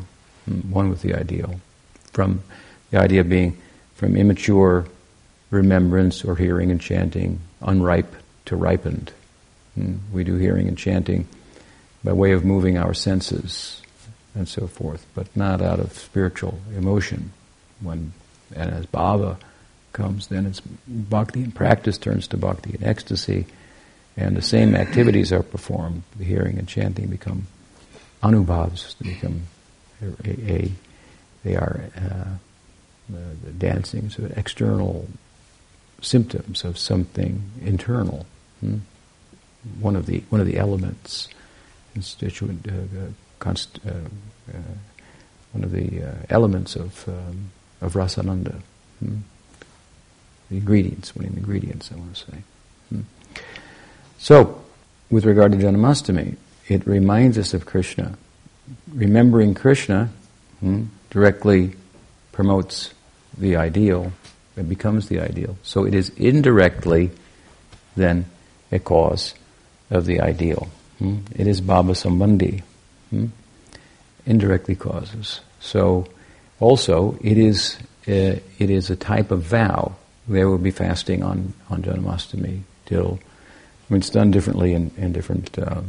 mm, 0.48 0.64
one 0.66 0.90
with 0.90 1.02
the 1.02 1.14
ideal, 1.14 1.60
from 2.12 2.42
the 2.90 2.98
idea 2.98 3.24
being 3.24 3.58
from 3.94 4.16
immature 4.16 4.86
remembrance 5.50 6.24
or 6.24 6.36
hearing 6.36 6.70
and 6.70 6.80
chanting, 6.80 7.40
unripe 7.60 8.14
to 8.46 8.56
ripened. 8.56 9.12
Mm, 9.78 9.98
we 10.12 10.24
do 10.24 10.36
hearing 10.36 10.68
and 10.68 10.78
chanting 10.78 11.26
by 12.04 12.12
way 12.12 12.32
of 12.32 12.44
moving 12.44 12.78
our 12.78 12.94
senses 12.94 13.82
and 14.34 14.48
so 14.48 14.66
forth, 14.66 15.06
but 15.14 15.34
not 15.36 15.60
out 15.60 15.80
of 15.80 15.92
spiritual 15.92 16.58
emotion. 16.76 17.32
When 17.80 18.12
and 18.54 18.70
as 18.70 18.86
bhava 18.86 19.38
comes, 19.92 20.28
then 20.28 20.46
it's 20.46 20.60
bhakti 20.86 21.42
and 21.42 21.54
practice 21.54 21.98
turns 21.98 22.26
to 22.28 22.36
bhakti 22.36 22.74
and 22.74 22.84
ecstasy, 22.84 23.46
and 24.16 24.36
the 24.36 24.42
same 24.42 24.74
activities 24.74 25.32
are 25.32 25.42
performed. 25.42 26.02
The 26.16 26.24
hearing 26.24 26.58
and 26.58 26.68
chanting 26.68 27.06
become 27.06 27.46
anubhavs, 28.22 28.96
they 28.98 29.10
become 29.10 29.42
a, 30.02 30.52
a 30.52 30.72
they 31.42 31.56
are 31.56 31.80
uh, 31.96 32.24
the 33.08 33.52
dancing, 33.52 34.10
so 34.10 34.30
external 34.36 35.08
symptoms 36.02 36.64
of 36.64 36.78
something 36.78 37.50
internal. 37.62 38.26
Hmm? 38.60 38.78
One 39.80 39.96
of 39.96 40.06
the 40.06 40.22
one 40.30 40.40
of 40.40 40.46
the 40.46 40.58
elements, 40.58 41.28
constituent, 41.92 42.66
uh, 42.68 42.72
uh 42.72 43.08
const, 43.40 43.80
uh, 43.84 43.90
uh, 43.90 44.58
one 45.52 45.64
of 45.64 45.72
the 45.72 46.04
uh, 46.04 46.14
elements 46.30 46.76
of 46.76 47.08
um, 47.08 47.50
of 47.80 47.94
rasananda. 47.94 48.60
Hmm? 49.00 49.16
The 50.50 50.56
ingredients, 50.56 51.14
one 51.14 51.26
of 51.26 51.32
the 51.32 51.38
ingredients, 51.38 51.90
I 51.92 51.96
want 51.96 52.14
to 52.14 52.20
say. 52.20 52.38
Hmm? 52.90 53.00
So, 54.18 54.62
with 55.10 55.24
regard 55.24 55.52
to 55.52 55.58
Janamastami, 55.58 56.36
it 56.68 56.86
reminds 56.86 57.38
us 57.38 57.54
of 57.54 57.66
Krishna. 57.66 58.16
Remembering 58.92 59.54
Krishna 59.54 60.10
hmm, 60.60 60.84
directly 61.10 61.74
promotes 62.32 62.94
the 63.36 63.56
ideal, 63.56 64.12
it 64.56 64.68
becomes 64.68 65.08
the 65.08 65.20
ideal. 65.20 65.56
So 65.62 65.84
it 65.84 65.94
is 65.94 66.10
indirectly 66.10 67.10
then 67.96 68.26
a 68.70 68.78
cause 68.78 69.34
of 69.90 70.06
the 70.06 70.20
ideal. 70.20 70.68
Hmm? 70.98 71.18
It 71.34 71.46
is 71.46 71.60
Bhava 71.60 71.92
Sambandhi. 71.92 72.62
Hmm? 73.10 73.26
Indirectly 74.26 74.76
causes. 74.76 75.40
So 75.60 76.06
also 76.58 77.18
it 77.20 77.38
is 77.38 77.76
uh, 78.08 78.40
it 78.58 78.70
is 78.70 78.90
a 78.90 78.96
type 78.96 79.30
of 79.30 79.42
vow. 79.42 79.94
There 80.28 80.48
will 80.48 80.58
be 80.58 80.70
fasting 80.70 81.22
on 81.22 81.52
on 81.68 81.82
Janmashtami 81.82 82.62
till. 82.86 83.18
I 83.18 83.92
mean, 83.92 84.00
it's 84.00 84.10
done 84.10 84.30
differently 84.30 84.72
in 84.72 84.90
in 84.96 85.12
different 85.12 85.58
uh, 85.58 85.82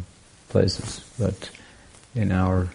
places, 0.49 1.05
but 1.19 1.51
in 2.15 2.31
our 2.31 2.67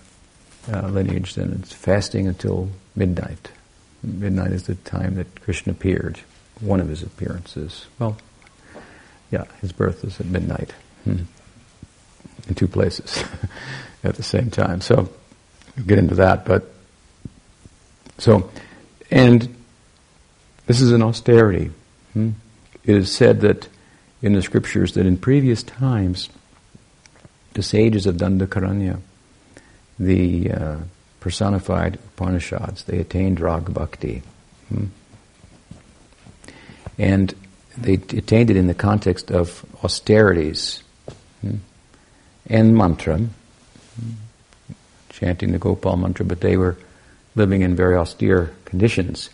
uh, 0.72 0.88
lineage, 0.88 1.34
then 1.34 1.58
it's 1.60 1.72
fasting 1.72 2.26
until 2.26 2.68
midnight. 2.94 3.50
Midnight 4.02 4.52
is 4.52 4.64
the 4.64 4.74
time 4.76 5.16
that 5.16 5.40
Krishna 5.42 5.72
appeared. 5.72 6.20
One 6.60 6.80
of 6.80 6.88
his 6.88 7.02
appearances. 7.02 7.86
Well, 7.98 8.16
yeah, 9.30 9.44
his 9.60 9.72
birth 9.72 10.04
is 10.04 10.18
at 10.20 10.26
midnight. 10.26 10.72
Hmm. 11.04 11.24
In 12.48 12.54
two 12.54 12.68
places 12.68 13.24
at 14.04 14.14
the 14.14 14.22
same 14.22 14.50
time. 14.50 14.80
So 14.80 15.08
we'll 15.76 15.86
get 15.86 15.98
into 15.98 16.14
that, 16.16 16.44
but 16.44 16.72
so, 18.18 18.50
and 19.10 19.54
this 20.66 20.80
is 20.80 20.92
an 20.92 21.02
austerity. 21.02 21.70
Hmm? 22.12 22.30
It 22.84 22.96
is 22.96 23.14
said 23.14 23.40
that 23.40 23.68
in 24.22 24.32
the 24.32 24.42
scriptures 24.42 24.94
that 24.94 25.06
in 25.06 25.16
previous 25.16 25.62
times, 25.62 26.28
the 27.54 27.62
sages 27.62 28.06
of 28.06 28.16
Dandakaranya, 28.16 29.00
the 29.98 30.50
uh, 30.50 30.76
personified 31.20 31.96
Upanishads, 31.96 32.84
they 32.84 32.98
attained 32.98 33.40
Rag 33.40 33.72
Bhakti. 33.72 34.22
Hmm? 34.68 34.86
And 36.98 37.34
they 37.76 37.94
attained 37.94 38.50
it 38.50 38.56
in 38.56 38.68
the 38.68 38.74
context 38.74 39.30
of 39.30 39.64
austerities 39.84 40.82
hmm? 41.42 41.56
And 42.48 42.76
mantra, 42.76 43.20
chanting 45.10 45.52
the 45.52 45.58
Gopal 45.58 45.96
mantra, 45.96 46.24
but 46.24 46.40
they 46.40 46.56
were 46.56 46.76
living 47.34 47.62
in 47.62 47.76
very 47.76 47.96
austere 47.96 48.54
conditions 48.64 49.30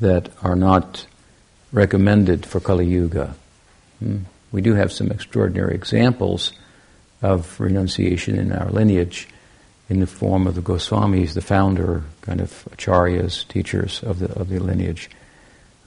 that 0.00 0.30
are 0.42 0.56
not 0.56 1.06
recommended 1.72 2.46
for 2.46 2.60
Kali 2.60 2.86
Yuga. 2.86 3.34
Hmm. 3.98 4.18
We 4.52 4.62
do 4.62 4.74
have 4.74 4.90
some 4.92 5.10
extraordinary 5.10 5.74
examples 5.74 6.52
of 7.22 7.60
renunciation 7.60 8.36
in 8.38 8.52
our 8.52 8.70
lineage 8.70 9.28
in 9.88 10.00
the 10.00 10.06
form 10.06 10.46
of 10.46 10.54
the 10.54 10.62
Goswamis, 10.62 11.34
the 11.34 11.40
founder, 11.40 12.04
kind 12.22 12.40
of 12.40 12.66
acharyas, 12.70 13.46
teachers 13.48 14.02
of 14.02 14.20
the, 14.20 14.32
of 14.38 14.48
the 14.48 14.58
lineage, 14.58 15.10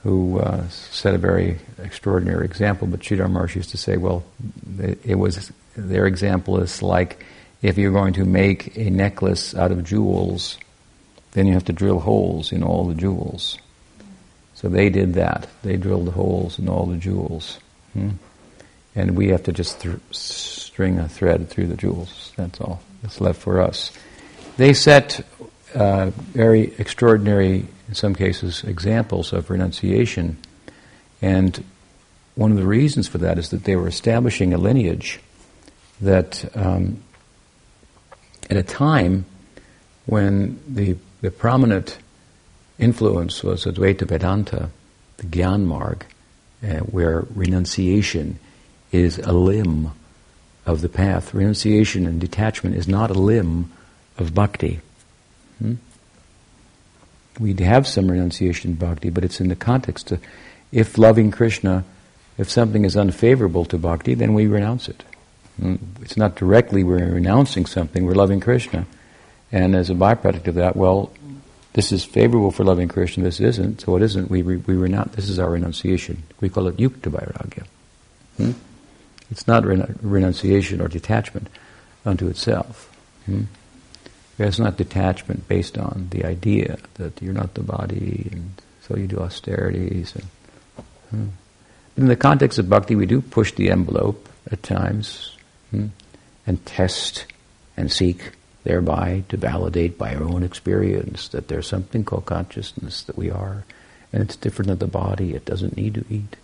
who 0.02 0.38
uh, 0.38 0.68
set 0.68 1.14
a 1.14 1.18
very 1.18 1.58
extraordinary 1.78 2.44
example. 2.44 2.86
But 2.86 3.00
Sridhar 3.00 3.30
Maharaj 3.30 3.56
used 3.56 3.70
to 3.70 3.78
say, 3.78 3.96
well, 3.96 4.22
it 5.04 5.18
was, 5.18 5.50
their 5.76 6.06
example 6.06 6.58
is 6.60 6.82
like 6.82 7.24
if 7.62 7.78
you're 7.78 7.92
going 7.92 8.14
to 8.14 8.24
make 8.24 8.76
a 8.76 8.90
necklace 8.90 9.54
out 9.54 9.72
of 9.72 9.84
jewels, 9.84 10.58
then 11.32 11.46
you 11.46 11.54
have 11.54 11.64
to 11.64 11.72
drill 11.72 12.00
holes 12.00 12.52
in 12.52 12.62
all 12.62 12.86
the 12.86 12.94
jewels. 12.94 13.58
So 14.54 14.68
they 14.68 14.88
did 14.88 15.14
that. 15.14 15.48
They 15.62 15.76
drilled 15.76 16.10
holes 16.10 16.58
in 16.58 16.68
all 16.68 16.86
the 16.86 16.96
jewels. 16.96 17.58
Hmm? 17.92 18.10
and 18.94 19.16
we 19.16 19.28
have 19.28 19.42
to 19.44 19.52
just 19.52 19.80
th- 19.80 19.98
string 20.10 20.98
a 20.98 21.08
thread 21.08 21.48
through 21.48 21.66
the 21.66 21.76
jewels. 21.76 22.32
That's 22.36 22.60
all 22.60 22.80
that's 23.02 23.20
left 23.20 23.40
for 23.40 23.60
us. 23.60 23.92
They 24.56 24.72
set 24.72 25.20
uh, 25.74 26.10
very 26.16 26.74
extraordinary, 26.78 27.66
in 27.88 27.94
some 27.94 28.14
cases, 28.14 28.62
examples 28.64 29.32
of 29.32 29.50
renunciation, 29.50 30.38
and 31.20 31.64
one 32.36 32.50
of 32.50 32.56
the 32.56 32.66
reasons 32.66 33.08
for 33.08 33.18
that 33.18 33.38
is 33.38 33.50
that 33.50 33.64
they 33.64 33.76
were 33.76 33.88
establishing 33.88 34.54
a 34.54 34.58
lineage 34.58 35.20
that, 36.00 36.56
um, 36.56 37.02
at 38.50 38.56
a 38.56 38.62
time 38.62 39.24
when 40.06 40.60
the 40.68 40.96
the 41.24 41.30
prominent 41.30 41.96
influence 42.78 43.42
was 43.42 43.64
Advaita 43.64 44.06
Vedanta, 44.06 44.68
the 45.16 45.26
Gyan 45.26 45.64
Marg, 45.64 46.04
uh, 46.62 46.80
where 46.80 47.24
renunciation 47.34 48.38
is 48.92 49.16
a 49.20 49.32
limb 49.32 49.92
of 50.66 50.82
the 50.82 50.90
path. 50.90 51.32
Renunciation 51.32 52.06
and 52.06 52.20
detachment 52.20 52.76
is 52.76 52.86
not 52.86 53.10
a 53.10 53.14
limb 53.14 53.72
of 54.18 54.34
bhakti. 54.34 54.80
Hmm? 55.58 55.76
We 57.40 57.54
have 57.54 57.86
some 57.86 58.10
renunciation 58.10 58.72
in 58.72 58.76
bhakti, 58.76 59.08
but 59.08 59.24
it's 59.24 59.40
in 59.40 59.48
the 59.48 59.56
context 59.56 60.12
of 60.12 60.20
if 60.72 60.98
loving 60.98 61.30
Krishna, 61.30 61.86
if 62.36 62.50
something 62.50 62.84
is 62.84 62.98
unfavorable 62.98 63.64
to 63.64 63.78
bhakti, 63.78 64.12
then 64.12 64.34
we 64.34 64.46
renounce 64.46 64.90
it. 64.90 65.04
It's 66.02 66.16
not 66.16 66.34
directly 66.34 66.82
we're 66.82 67.12
renouncing 67.12 67.66
something, 67.66 68.04
we're 68.04 68.14
loving 68.14 68.40
Krishna. 68.40 68.86
And 69.52 69.76
as 69.76 69.88
a 69.88 69.94
byproduct 69.94 70.48
of 70.48 70.56
that, 70.56 70.76
well, 70.76 71.12
this 71.74 71.92
is 71.92 72.04
favorable 72.04 72.50
for 72.50 72.64
loving 72.64 72.88
Krishna, 72.88 73.24
this 73.24 73.40
isn't, 73.40 73.80
so 73.80 73.96
it 73.96 74.02
isn't, 74.02 74.30
we, 74.30 74.42
we, 74.42 74.56
we 74.56 74.74
renounce, 74.74 75.14
this 75.14 75.28
is 75.28 75.38
our 75.38 75.50
renunciation. 75.50 76.22
We 76.40 76.48
call 76.48 76.66
it 76.68 76.76
yukta 76.76 77.10
vairagya. 77.10 77.66
Hmm? 78.36 78.52
It's 79.30 79.46
not 79.46 79.64
renunciation 79.64 80.80
or 80.80 80.88
detachment 80.88 81.48
unto 82.04 82.28
itself. 82.28 82.90
Hmm? 83.26 83.42
It's 84.38 84.58
not 84.58 84.76
detachment 84.76 85.46
based 85.46 85.78
on 85.78 86.08
the 86.10 86.24
idea 86.24 86.78
that 86.94 87.22
you're 87.22 87.32
not 87.32 87.54
the 87.54 87.62
body, 87.62 88.28
and 88.32 88.50
so 88.82 88.96
you 88.96 89.06
do 89.06 89.18
austerities. 89.18 90.14
And, 90.14 90.24
hmm. 91.10 91.28
In 91.96 92.06
the 92.06 92.16
context 92.16 92.58
of 92.58 92.68
bhakti, 92.68 92.96
we 92.96 93.06
do 93.06 93.20
push 93.20 93.52
the 93.52 93.70
envelope 93.70 94.28
at 94.50 94.62
times 94.64 95.33
hmm, 95.70 95.88
and 96.46 96.64
test 96.66 97.26
and 97.76 97.90
seek 97.90 98.32
thereby 98.64 99.22
to 99.28 99.36
validate 99.36 99.98
by 99.98 100.14
our 100.14 100.24
own 100.24 100.42
experience 100.42 101.28
that 101.28 101.48
there's 101.48 101.66
something 101.66 102.04
called 102.04 102.24
consciousness 102.24 103.02
that 103.02 103.16
we 103.16 103.30
are, 103.30 103.64
and 104.12 104.22
it's 104.22 104.36
different 104.36 104.68
than 104.68 104.78
the 104.78 104.86
body. 104.86 105.34
It 105.34 105.44
doesn't 105.44 105.76
need 105.76 105.94
to 105.94 106.04
eat, 106.10 106.36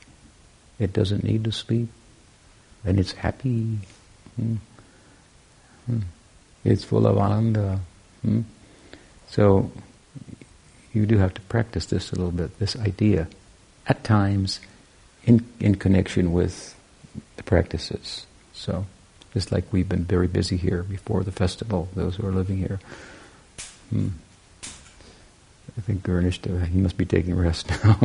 it 0.78 0.92
doesn't 0.92 1.24
need 1.24 1.44
to 1.44 1.52
sleep, 1.52 1.88
and 2.84 2.98
it's 2.98 3.12
happy. 3.12 3.78
Hmm. 4.36 4.56
Hmm. 5.86 6.00
It's 6.62 6.84
full 6.84 7.06
of 7.06 7.16
ananda. 7.16 7.80
Hmm. 8.22 8.42
So 9.28 9.72
you 10.92 11.06
do 11.06 11.16
have 11.16 11.32
to 11.34 11.40
practice 11.42 11.86
this 11.86 12.12
a 12.12 12.16
little 12.16 12.32
bit. 12.32 12.58
This 12.58 12.76
idea, 12.76 13.28
at 13.86 14.04
times, 14.04 14.60
in 15.24 15.46
in 15.58 15.76
connection 15.76 16.32
with 16.32 16.74
the 17.36 17.42
practices. 17.42 18.26
So. 18.52 18.84
Just 19.32 19.52
like 19.52 19.72
we've 19.72 19.88
been 19.88 20.04
very 20.04 20.26
busy 20.26 20.56
here 20.56 20.82
before 20.82 21.22
the 21.22 21.32
festival, 21.32 21.88
those 21.94 22.16
who 22.16 22.26
are 22.26 22.32
living 22.32 22.58
here. 22.58 22.80
Hmm. 23.90 24.08
I 25.78 25.80
think 25.82 26.02
Gurnish, 26.02 26.40
he 26.44 26.78
must 26.78 26.96
be 26.96 27.06
taking 27.06 27.36
rest 27.36 27.70
now. 27.84 27.96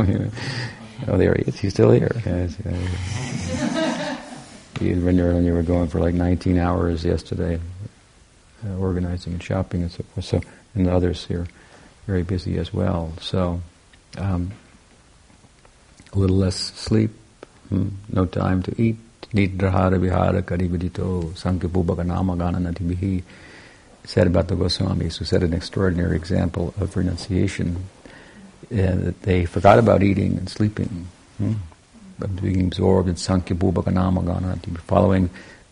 oh, 1.07 1.17
there 1.17 1.33
he 1.33 1.43
is. 1.43 1.59
He's 1.59 1.73
still 1.73 1.91
here. 1.91 2.11
Yes, 2.25 2.55
when, 4.79 5.17
you 5.17 5.25
when 5.25 5.45
you 5.45 5.53
were 5.53 5.63
going 5.63 5.87
for 5.87 5.99
like 5.99 6.13
19 6.13 6.57
hours 6.59 7.03
yesterday, 7.03 7.59
uh, 8.65 8.75
organizing 8.75 9.33
and 9.33 9.41
shopping 9.41 9.81
and 9.81 9.91
so 9.91 10.03
forth. 10.03 10.25
So, 10.25 10.41
and 10.75 10.85
the 10.85 10.93
others 10.93 11.25
here, 11.25 11.47
very 12.05 12.23
busy 12.23 12.57
as 12.57 12.73
well. 12.73 13.13
So, 13.19 13.61
um, 14.17 14.51
a 16.13 16.19
little 16.19 16.37
less 16.37 16.55
sleep, 16.55 17.11
hmm, 17.69 17.89
no 18.11 18.25
time 18.25 18.63
to 18.63 18.81
eat, 18.81 18.97
Nidrahara 19.35 19.99
vihara 19.99 20.41
sankhyapubakanama 20.41 22.37
gananatibihi 22.37 23.23
said 24.05 24.27
about 24.27 24.47
the 24.47 24.55
Goswamis, 24.55 25.17
who 25.17 25.25
set 25.25 25.43
an 25.43 25.53
extraordinary 25.53 26.15
example 26.15 26.73
of 26.79 26.95
renunciation, 26.95 27.85
uh, 28.71 28.75
that 28.75 29.21
they 29.23 29.45
forgot 29.45 29.77
about 29.77 30.03
eating 30.03 30.37
and 30.37 30.49
sleeping, 30.49 31.07
hmm? 31.37 31.53
but 32.17 32.41
being 32.41 32.65
absorbed 32.65 33.09
in 33.09 33.15
Sankhya 33.15 33.57
Bhubakanama 33.57 34.79
following 34.81 35.29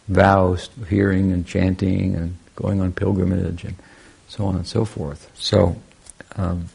vows, 0.07 0.69
hearing 0.89 1.31
and 1.31 1.45
chanting 1.45 2.15
and 2.15 2.37
going 2.55 2.81
on 2.81 2.91
pilgrimage 2.91 3.63
and 3.63 3.75
so 4.27 4.45
on 4.45 4.55
and 4.55 4.67
so 4.67 4.83
forth. 4.83 5.29
So, 5.35 5.75
um, 6.35 6.67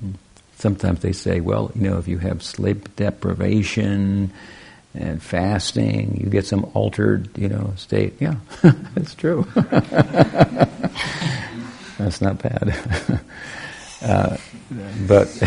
hmm, 0.00 0.12
sometimes 0.58 1.00
they 1.00 1.12
say, 1.12 1.40
well, 1.40 1.72
you 1.74 1.88
know, 1.88 1.98
if 1.98 2.08
you 2.08 2.18
have 2.18 2.42
sleep 2.42 2.94
deprivation, 2.96 4.32
and 4.94 5.22
fasting, 5.22 6.18
you 6.22 6.28
get 6.28 6.46
some 6.46 6.70
altered, 6.74 7.30
you 7.36 7.48
know, 7.48 7.72
state. 7.76 8.14
Yeah, 8.20 8.36
that's 8.94 9.14
true. 9.14 9.46
that's 11.98 12.20
not 12.20 12.42
bad. 12.42 12.76
uh, 14.02 14.36
but 15.06 15.42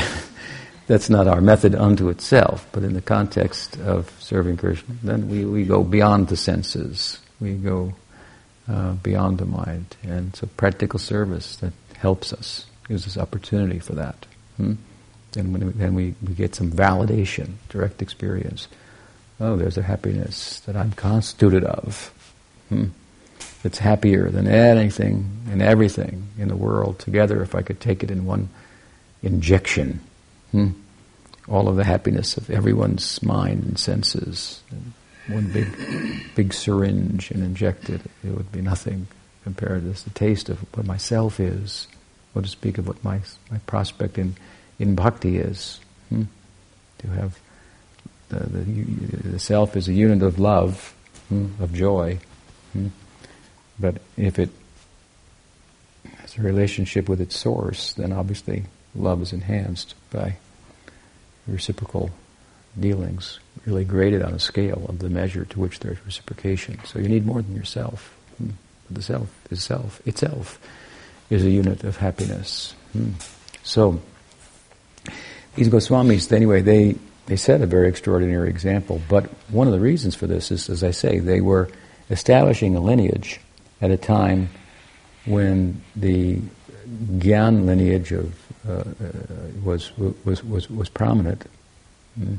that's 0.88 1.10
not 1.10 1.28
our 1.28 1.42
method 1.42 1.76
unto 1.76 2.10
itself. 2.10 2.68
But 2.72 2.84
in 2.84 2.94
the 2.94 3.02
context 3.02 3.78
of 3.80 4.12
serving 4.20 4.58
Krishna, 4.58 4.96
then 5.04 5.30
we, 5.30 5.46
we 5.46 5.64
go 5.64 5.84
beyond 5.84 6.30
the 6.30 6.38
senses. 6.38 7.20
We 7.40 7.54
go 7.54 7.94
uh, 8.68 8.94
beyond 8.94 9.38
the 9.38 9.46
mind. 9.46 9.96
And 10.02 10.36
so 10.36 10.48
practical 10.58 10.98
service 10.98 11.56
that 11.58 11.74
helps 11.98 12.34
us, 12.34 12.66
gives 12.88 13.06
us 13.06 13.16
opportunity 13.16 13.78
for 13.78 13.94
that. 13.94 14.26
Hmm? 14.58 14.74
And 15.38 15.54
when 15.54 15.68
we, 15.68 15.72
then 15.74 15.94
we, 15.94 16.16
we 16.26 16.34
get 16.34 16.56
some 16.56 16.72
validation, 16.72 17.56
direct 17.70 18.02
experience 18.02 18.70
oh, 19.40 19.56
there's 19.56 19.78
a 19.78 19.84
happiness 19.84 20.60
that 20.62 20.76
I'm 20.76 20.92
constituted 20.92 21.64
of. 21.64 22.14
Hmm. 22.70 22.86
It's 23.64 23.80
happier 23.80 24.30
than 24.30 24.48
anything 24.48 25.30
and 25.50 25.62
everything 25.62 26.28
in 26.38 26.48
the 26.48 26.56
world 26.56 27.00
together 27.00 27.42
if 27.42 27.56
I 27.56 27.62
could 27.62 27.80
take 27.80 28.04
it 28.04 28.12
in 28.12 28.26
one 28.26 28.50
injection. 29.24 30.02
Hmm. 30.52 30.70
All 31.48 31.68
of 31.68 31.76
the 31.76 31.84
happiness 31.84 32.38
of 32.38 32.50
everyone's 32.50 33.22
mind 33.22 33.64
and 33.64 33.80
senses. 33.80 34.62
One 35.28 35.52
big, 35.52 36.36
big 36.36 36.54
syringe 36.54 37.32
and 37.32 37.44
inject 37.44 37.90
it. 37.90 38.02
It 38.24 38.30
would 38.36 38.52
be 38.52 38.62
nothing 38.62 39.08
compared 39.44 39.82
to 39.82 39.88
this. 39.88 40.04
The 40.04 40.12
taste 40.12 40.50
of 40.50 40.60
what 40.76 40.86
myself 40.86 41.40
is. 41.40 41.88
What 42.34 42.46
to 42.46 42.52
speak 42.52 42.78
of 42.78 42.88
what 42.88 43.04
my 43.04 43.22
my 43.50 43.60
prospect 43.66 44.18
in 44.18 44.36
in 44.78 44.96
bhakti 44.96 45.38
is. 45.38 45.80
Hmm. 46.10 46.24
To 47.00 47.08
have 47.08 47.40
the, 48.30 48.40
the, 48.40 49.30
the 49.30 49.40
self 49.40 49.76
is 49.76 49.88
a 49.88 49.94
unit 49.94 50.24
of 50.24 50.40
love, 50.40 50.94
hmm, 51.30 51.48
of 51.60 51.74
joy. 51.74 52.20
Hmm. 52.74 52.88
But 53.80 53.98
if 54.18 54.40
it 54.40 54.50
has 56.18 56.38
a 56.38 56.42
relationship 56.42 57.10
with 57.10 57.22
its 57.22 57.38
source, 57.38 57.94
then 57.94 58.12
obviously 58.12 58.66
love 58.96 59.22
is 59.22 59.34
enhanced 59.34 59.96
by 60.12 60.38
reciprocal 61.48 62.12
dealings, 62.80 63.40
really 63.66 63.86
graded 63.86 64.22
on 64.22 64.34
a 64.34 64.40
scale 64.40 64.86
of 64.90 65.00
the 65.00 65.10
measure 65.10 65.46
to 65.46 65.60
which 65.60 65.80
there's 65.80 66.04
reciprocation. 66.06 66.80
So 66.86 67.00
you 67.00 67.08
need 67.08 67.26
more 67.26 67.42
than 67.42 67.56
yourself. 67.56 68.16
Hmm. 68.38 68.52
The 68.90 69.02
self 69.02 69.30
is 69.52 69.64
self 69.64 70.06
itself 70.06 70.60
is 71.30 71.44
a 71.44 71.50
unit 71.50 71.84
of 71.84 71.98
happiness. 71.98 72.76
Hmm. 72.94 73.12
So 73.64 74.00
these 75.56 75.70
Goswamis, 75.70 76.32
anyway, 76.32 76.62
they 76.62 76.96
they 77.28 77.36
set 77.36 77.62
a 77.62 77.66
very 77.66 77.90
extraordinary 77.90 78.50
example. 78.50 79.02
But 79.10 79.26
one 79.50 79.68
of 79.68 79.74
the 79.74 79.80
reasons 79.80 80.16
for 80.16 80.28
this 80.28 80.52
is, 80.52 80.70
as 80.70 80.84
I 80.84 80.92
say, 80.92 81.20
they 81.20 81.42
were 81.42 81.70
establishing 82.10 82.76
a 82.76 82.80
lineage 82.80 83.40
at 83.82 83.92
a 83.92 83.98
time 83.98 84.50
when 85.26 85.82
the 85.96 86.40
Gyan 87.18 87.66
lineage 87.66 88.12
of 88.12 88.36
uh, 88.68 88.72
uh, 88.72 88.84
was, 89.64 89.96
was 89.98 90.44
was 90.44 90.70
was 90.70 90.90
prominent. 90.90 91.46
Mm. 92.20 92.38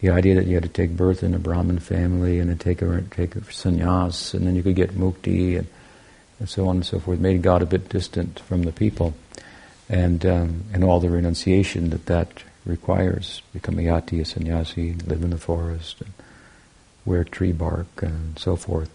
The 0.00 0.10
idea 0.10 0.34
that 0.36 0.46
you 0.46 0.54
had 0.54 0.62
to 0.62 0.68
take 0.68 0.96
birth 0.96 1.22
in 1.22 1.34
a 1.34 1.38
Brahmin 1.38 1.78
family 1.78 2.40
and 2.40 2.50
then 2.50 2.58
take 2.58 2.82
a 2.82 3.02
take 3.10 3.36
a 3.36 3.40
sannyas 3.40 4.34
and 4.34 4.46
then 4.46 4.56
you 4.56 4.62
could 4.62 4.76
get 4.76 4.92
mukti 4.92 5.58
and, 5.58 5.68
and 6.38 6.48
so 6.48 6.68
on 6.68 6.76
and 6.76 6.86
so 6.86 6.98
forth 6.98 7.20
made 7.20 7.42
God 7.42 7.62
a 7.62 7.66
bit 7.66 7.88
distant 7.88 8.40
from 8.40 8.62
the 8.62 8.72
people, 8.72 9.14
and 9.88 10.24
um, 10.26 10.64
and 10.72 10.82
all 10.82 10.98
the 10.98 11.10
renunciation 11.10 11.90
that 11.90 12.06
that 12.06 12.42
requires. 12.64 13.42
Become 13.52 13.78
a 13.78 13.82
yati, 13.82 14.20
a 14.20 14.24
sannyasi, 14.24 14.94
live 15.06 15.22
in 15.22 15.30
the 15.30 15.38
forest, 15.38 16.00
and 16.00 16.12
wear 17.04 17.24
tree 17.24 17.52
bark 17.52 18.02
and 18.02 18.38
so 18.38 18.56
forth. 18.56 18.90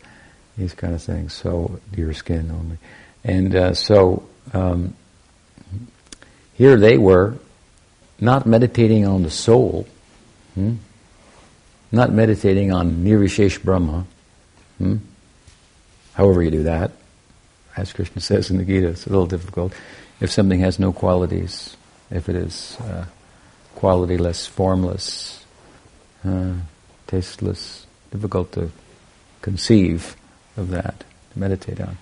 These 0.58 0.74
kind 0.74 0.94
of 0.94 1.02
things. 1.02 1.34
So 1.34 1.80
deer 1.92 2.14
skin 2.14 2.52
only, 2.52 2.78
and 3.24 3.56
uh, 3.56 3.74
so 3.74 4.28
um, 4.54 4.96
here 6.54 6.78
they 6.78 6.98
were, 6.98 7.38
not 8.20 8.46
meditating 8.46 9.06
on 9.06 9.24
the 9.24 9.30
soul, 9.30 9.88
hmm? 10.54 10.76
not 11.92 12.12
meditating 12.12 12.72
on 12.72 13.04
Nirvishesh 13.04 13.62
Brahma. 13.62 14.06
Hmm? 14.78 14.98
However 16.14 16.42
you 16.42 16.52
do 16.52 16.64
that, 16.64 16.92
as 17.76 17.92
Krishna 17.92 18.22
says 18.30 18.50
in 18.50 18.58
the 18.58 18.64
Gita, 18.64 18.88
it's 18.88 19.06
a 19.06 19.10
little 19.10 19.28
difficult. 19.28 19.74
If 20.22 20.32
something 20.32 20.62
has 20.62 20.80
no 20.80 20.94
qualities, 20.94 21.76
if 22.10 22.30
it 22.30 22.36
is 22.38 22.78
uh, 22.80 23.06
qualityless, 23.76 24.48
formless, 24.48 25.44
uh, 26.24 26.54
tasteless, 27.08 27.86
difficult 28.12 28.52
to 28.54 28.72
conceive 29.42 30.16
of 30.58 30.70
that, 30.70 31.04
to 31.34 31.40
meditate 31.40 31.80
on. 31.80 31.98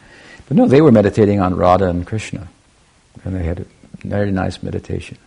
But 0.48 0.58
no, 0.58 0.68
they 0.68 0.82
were 0.82 0.92
meditating 0.92 1.40
on 1.40 1.56
Radha 1.56 1.90
and 1.90 2.06
Krishna, 2.06 2.48
and 3.24 3.36
they 3.36 3.44
had 3.44 3.60
a 3.62 3.66
very 4.08 4.32
nice 4.32 4.62
meditation. 4.62 5.18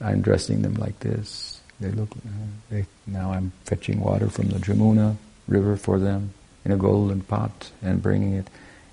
I'm 0.00 0.22
dressing 0.22 0.62
them 0.62 0.74
like 0.74 0.98
this. 1.00 1.60
They 1.80 1.90
look. 1.90 2.10
Uh, 2.12 2.30
they, 2.70 2.86
now 3.06 3.32
I'm 3.32 3.52
fetching 3.64 4.00
water 4.00 4.28
from 4.28 4.48
the 4.48 4.58
Jamuna 4.58 5.16
river 5.48 5.76
for 5.76 5.98
them 5.98 6.32
in 6.64 6.72
a 6.72 6.76
golden 6.76 7.22
pot 7.22 7.70
and 7.82 8.02
bringing 8.02 8.34
it 8.34 8.48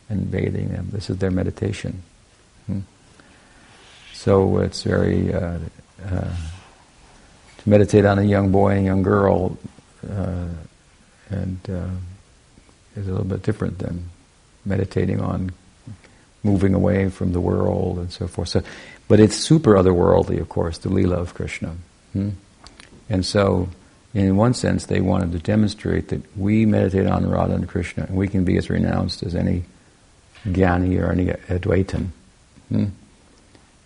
and 0.09 0.29
bathing 0.29 0.69
them. 0.69 0.89
This 0.91 1.09
is 1.09 1.17
their 1.17 1.31
meditation. 1.31 2.03
Hmm. 2.65 2.79
So 4.13 4.57
it's 4.57 4.83
very 4.83 5.33
uh, 5.33 5.59
uh, 6.03 6.35
meditate 7.69 8.05
on 8.05 8.19
a 8.19 8.23
young 8.23 8.51
boy 8.51 8.71
and 8.71 8.79
a 8.79 8.83
young 8.83 9.03
girl, 9.03 9.57
uh, 10.09 10.47
and 11.29 11.59
uh, 11.69 11.89
is 12.95 13.07
a 13.07 13.11
little 13.11 13.25
bit 13.25 13.43
different 13.43 13.79
than 13.79 14.09
meditating 14.65 15.21
on 15.21 15.51
moving 16.43 16.73
away 16.73 17.09
from 17.09 17.33
the 17.33 17.39
world 17.39 17.99
and 17.99 18.11
so 18.11 18.27
forth. 18.27 18.49
So, 18.49 18.63
but 19.07 19.19
it's 19.19 19.35
super 19.35 19.73
otherworldly, 19.73 20.39
of 20.39 20.49
course, 20.49 20.77
the 20.77 20.89
Leela 20.89 21.17
of 21.17 21.33
Krishna. 21.33 21.75
Hmm? 22.13 22.29
And 23.09 23.25
so, 23.25 23.69
in 24.13 24.35
one 24.37 24.53
sense, 24.53 24.85
they 24.85 25.01
wanted 25.01 25.31
to 25.33 25.39
demonstrate 25.39 26.09
that 26.09 26.21
we 26.37 26.65
meditate 26.65 27.07
on 27.07 27.29
Radha 27.29 27.55
and 27.55 27.67
Krishna, 27.67 28.05
and 28.05 28.15
we 28.15 28.27
can 28.27 28.45
be 28.45 28.57
as 28.57 28.69
renounced 28.69 29.23
as 29.23 29.35
any 29.35 29.63
Jnani 30.45 30.99
or 31.01 31.11
any 31.11 31.25
Advaitin. 31.25 32.07
Hmm? 32.69 32.85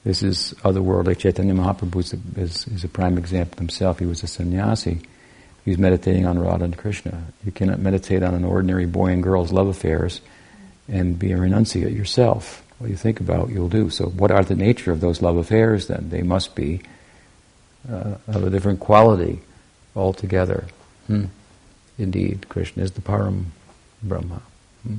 This 0.03 0.21
is 0.21 0.53
otherworldly. 0.63 1.17
Chaitanya 1.17 1.53
Mahaprabhu 1.53 1.99
is 1.99 2.13
a, 2.13 2.41
is, 2.41 2.67
is 2.67 2.83
a 2.83 2.89
prime 2.89 3.17
example 3.17 3.57
himself. 3.57 3.99
He 3.99 4.05
was 4.05 4.21
a 4.23 4.27
sannyasi. 4.27 5.01
He 5.63 5.71
was 5.71 5.77
meditating 5.77 6.25
on 6.25 6.39
Radha 6.39 6.65
and 6.65 6.77
Krishna. 6.77 7.23
You 7.45 7.51
cannot 7.51 7.79
meditate 7.79 8.21
on 8.21 8.33
an 8.33 8.43
ordinary 8.43 8.85
boy 8.85 9.07
and 9.07 9.23
girl's 9.23 9.53
love 9.53 9.67
affairs 9.67 10.19
and 10.89 11.17
be 11.17 11.31
a 11.31 11.37
renunciate 11.37 11.95
yourself. 11.95 12.63
What 12.79 12.89
you 12.89 12.97
think 12.97 13.21
about, 13.21 13.49
you'll 13.49 13.69
do. 13.69 13.89
So, 13.89 14.07
what 14.07 14.29
are 14.29 14.43
the 14.43 14.55
nature 14.55 14.91
of 14.91 14.99
those 14.99 15.21
love 15.21 15.37
affairs 15.37 15.87
then? 15.87 16.09
They 16.09 16.21
must 16.21 16.53
be 16.53 16.81
uh, 17.89 18.15
of 18.27 18.43
a 18.43 18.49
different 18.49 18.81
quality 18.81 19.41
altogether. 19.95 20.65
Hmm. 21.07 21.25
Indeed, 21.97 22.49
Krishna 22.49 22.83
is 22.83 22.91
the 22.91 23.01
Param 23.01 23.45
Brahma. 24.01 24.41
Hmm. 24.85 24.97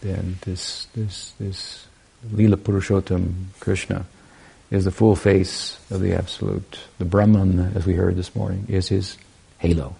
Then 0.00 0.38
this, 0.42 0.86
this, 0.94 1.32
this 1.38 1.86
Lila 2.30 2.56
Purushottam 2.56 3.32
Krishna 3.60 4.06
is 4.70 4.84
the 4.84 4.90
full 4.90 5.16
face 5.16 5.78
of 5.90 6.00
the 6.00 6.14
Absolute. 6.14 6.78
The 6.98 7.04
Brahman, 7.04 7.72
as 7.74 7.84
we 7.84 7.94
heard 7.94 8.16
this 8.16 8.34
morning, 8.34 8.66
is 8.68 8.88
his 8.88 9.18
halo. 9.58 9.96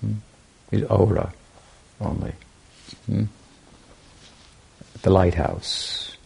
Hmm? 0.00 0.14
His 0.70 0.84
aura 0.84 1.32
only. 2.00 2.32
Hmm? 3.06 3.24
The 5.02 5.10
lighthouse, 5.10 6.16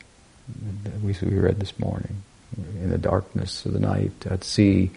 we, 1.03 1.13
read 1.21 1.59
this 1.59 1.79
morning, 1.79 2.23
in 2.57 2.91
the 2.91 2.99
darkness 2.99 3.67
of 3.67 3.73
the 3.73 3.81
night 3.81 4.13
at 4.27 4.45
sea, 4.45 4.91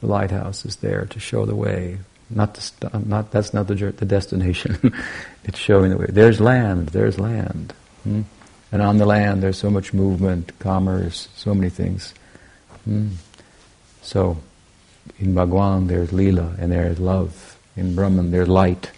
the 0.00 0.06
lighthouse 0.06 0.64
is 0.64 0.76
there 0.76 1.06
to 1.06 1.20
show 1.20 1.46
the 1.46 1.54
way. 1.54 1.98
Not, 2.30 2.54
to 2.54 2.60
st- 2.60 3.06
not 3.06 3.30
that's 3.30 3.52
not 3.52 3.68
the, 3.68 3.74
the 3.74 4.06
destination. 4.06 4.94
it's 5.44 5.58
showing 5.58 5.90
the 5.90 5.98
way. 5.98 6.06
There's 6.08 6.40
land. 6.40 6.88
There's 6.88 7.18
land. 7.18 7.74
Hmm? 8.04 8.22
And 8.72 8.80
on 8.80 8.96
the 8.96 9.04
land, 9.04 9.42
there's 9.42 9.58
so 9.58 9.68
much 9.68 9.92
movement, 9.92 10.58
commerce, 10.58 11.28
so 11.36 11.54
many 11.54 11.68
things. 11.68 12.14
Hmm. 12.84 13.10
So, 14.00 14.38
in 15.18 15.34
Bhagwan, 15.34 15.88
there's 15.88 16.10
lila, 16.10 16.56
and 16.58 16.72
there's 16.72 16.98
love. 16.98 17.58
In 17.76 17.94
Brahman, 17.94 18.30
there's 18.30 18.48
light, 18.48 18.90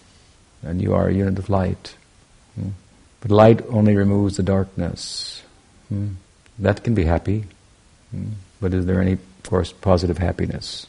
and 0.63 0.81
you 0.81 0.95
are 0.95 1.09
a 1.09 1.13
unit 1.13 1.41
of 1.41 1.51
light. 1.51 1.97
Hmm. 2.55 2.71
But 3.21 3.33
light 3.33 3.67
only 3.69 3.97
removes 3.97 4.37
the 4.37 4.45
darkness. 4.45 5.43
Hmm. 5.89 6.15
That 6.61 6.85
can 6.85 6.95
be 6.95 7.05
happy, 7.05 7.45
hmm. 8.13 8.29
but 8.61 8.73
is 8.73 8.87
there 8.87 9.01
any, 9.01 9.15
of 9.15 9.43
course, 9.43 9.73
positive 9.73 10.19
happiness? 10.19 10.87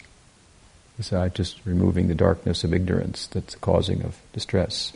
Besides 0.95 1.33
just 1.33 1.59
removing 1.65 2.07
the 2.07 2.15
darkness 2.15 2.63
of 2.63 2.71
ignorance 2.71 3.25
that's 3.27 3.55
causing 3.55 4.03
of 4.03 4.15
distress. 4.31 4.93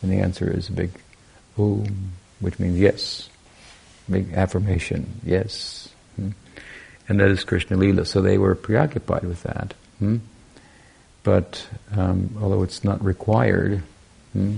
And 0.00 0.10
the 0.10 0.20
answer 0.20 0.50
is 0.50 0.70
a 0.70 0.72
big 0.72 0.90
boom 1.54 2.12
which 2.40 2.58
means 2.58 2.78
yes. 2.78 3.28
Big 4.10 4.32
affirmation, 4.34 5.20
yes. 5.24 5.88
Hmm? 6.16 6.30
And 7.08 7.20
that 7.20 7.28
is 7.28 7.44
Krishna 7.44 7.76
Lila. 7.76 8.04
So 8.04 8.20
they 8.20 8.38
were 8.38 8.54
preoccupied 8.54 9.24
with 9.24 9.42
that. 9.44 9.74
Hmm? 9.98 10.18
But 11.22 11.66
um, 11.96 12.36
although 12.40 12.62
it's 12.62 12.82
not 12.82 13.04
required, 13.04 13.82
hmm, 14.32 14.56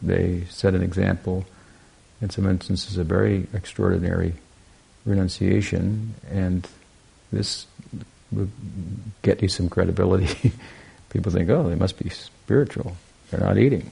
they 0.00 0.44
set 0.48 0.74
an 0.74 0.82
example 0.82 1.44
in 2.20 2.30
some 2.30 2.46
instances 2.46 2.96
a 2.96 3.04
very 3.04 3.46
extraordinary 3.52 4.34
renunciation, 5.04 6.14
and 6.30 6.66
this 7.32 7.66
would 8.32 8.50
get 9.22 9.42
you 9.42 9.48
some 9.48 9.68
credibility. 9.68 10.52
People 11.10 11.32
think, 11.32 11.48
oh, 11.50 11.68
they 11.68 11.74
must 11.74 11.98
be 12.02 12.10
spiritual. 12.10 12.96
They're 13.30 13.40
not 13.40 13.58
eating. 13.58 13.90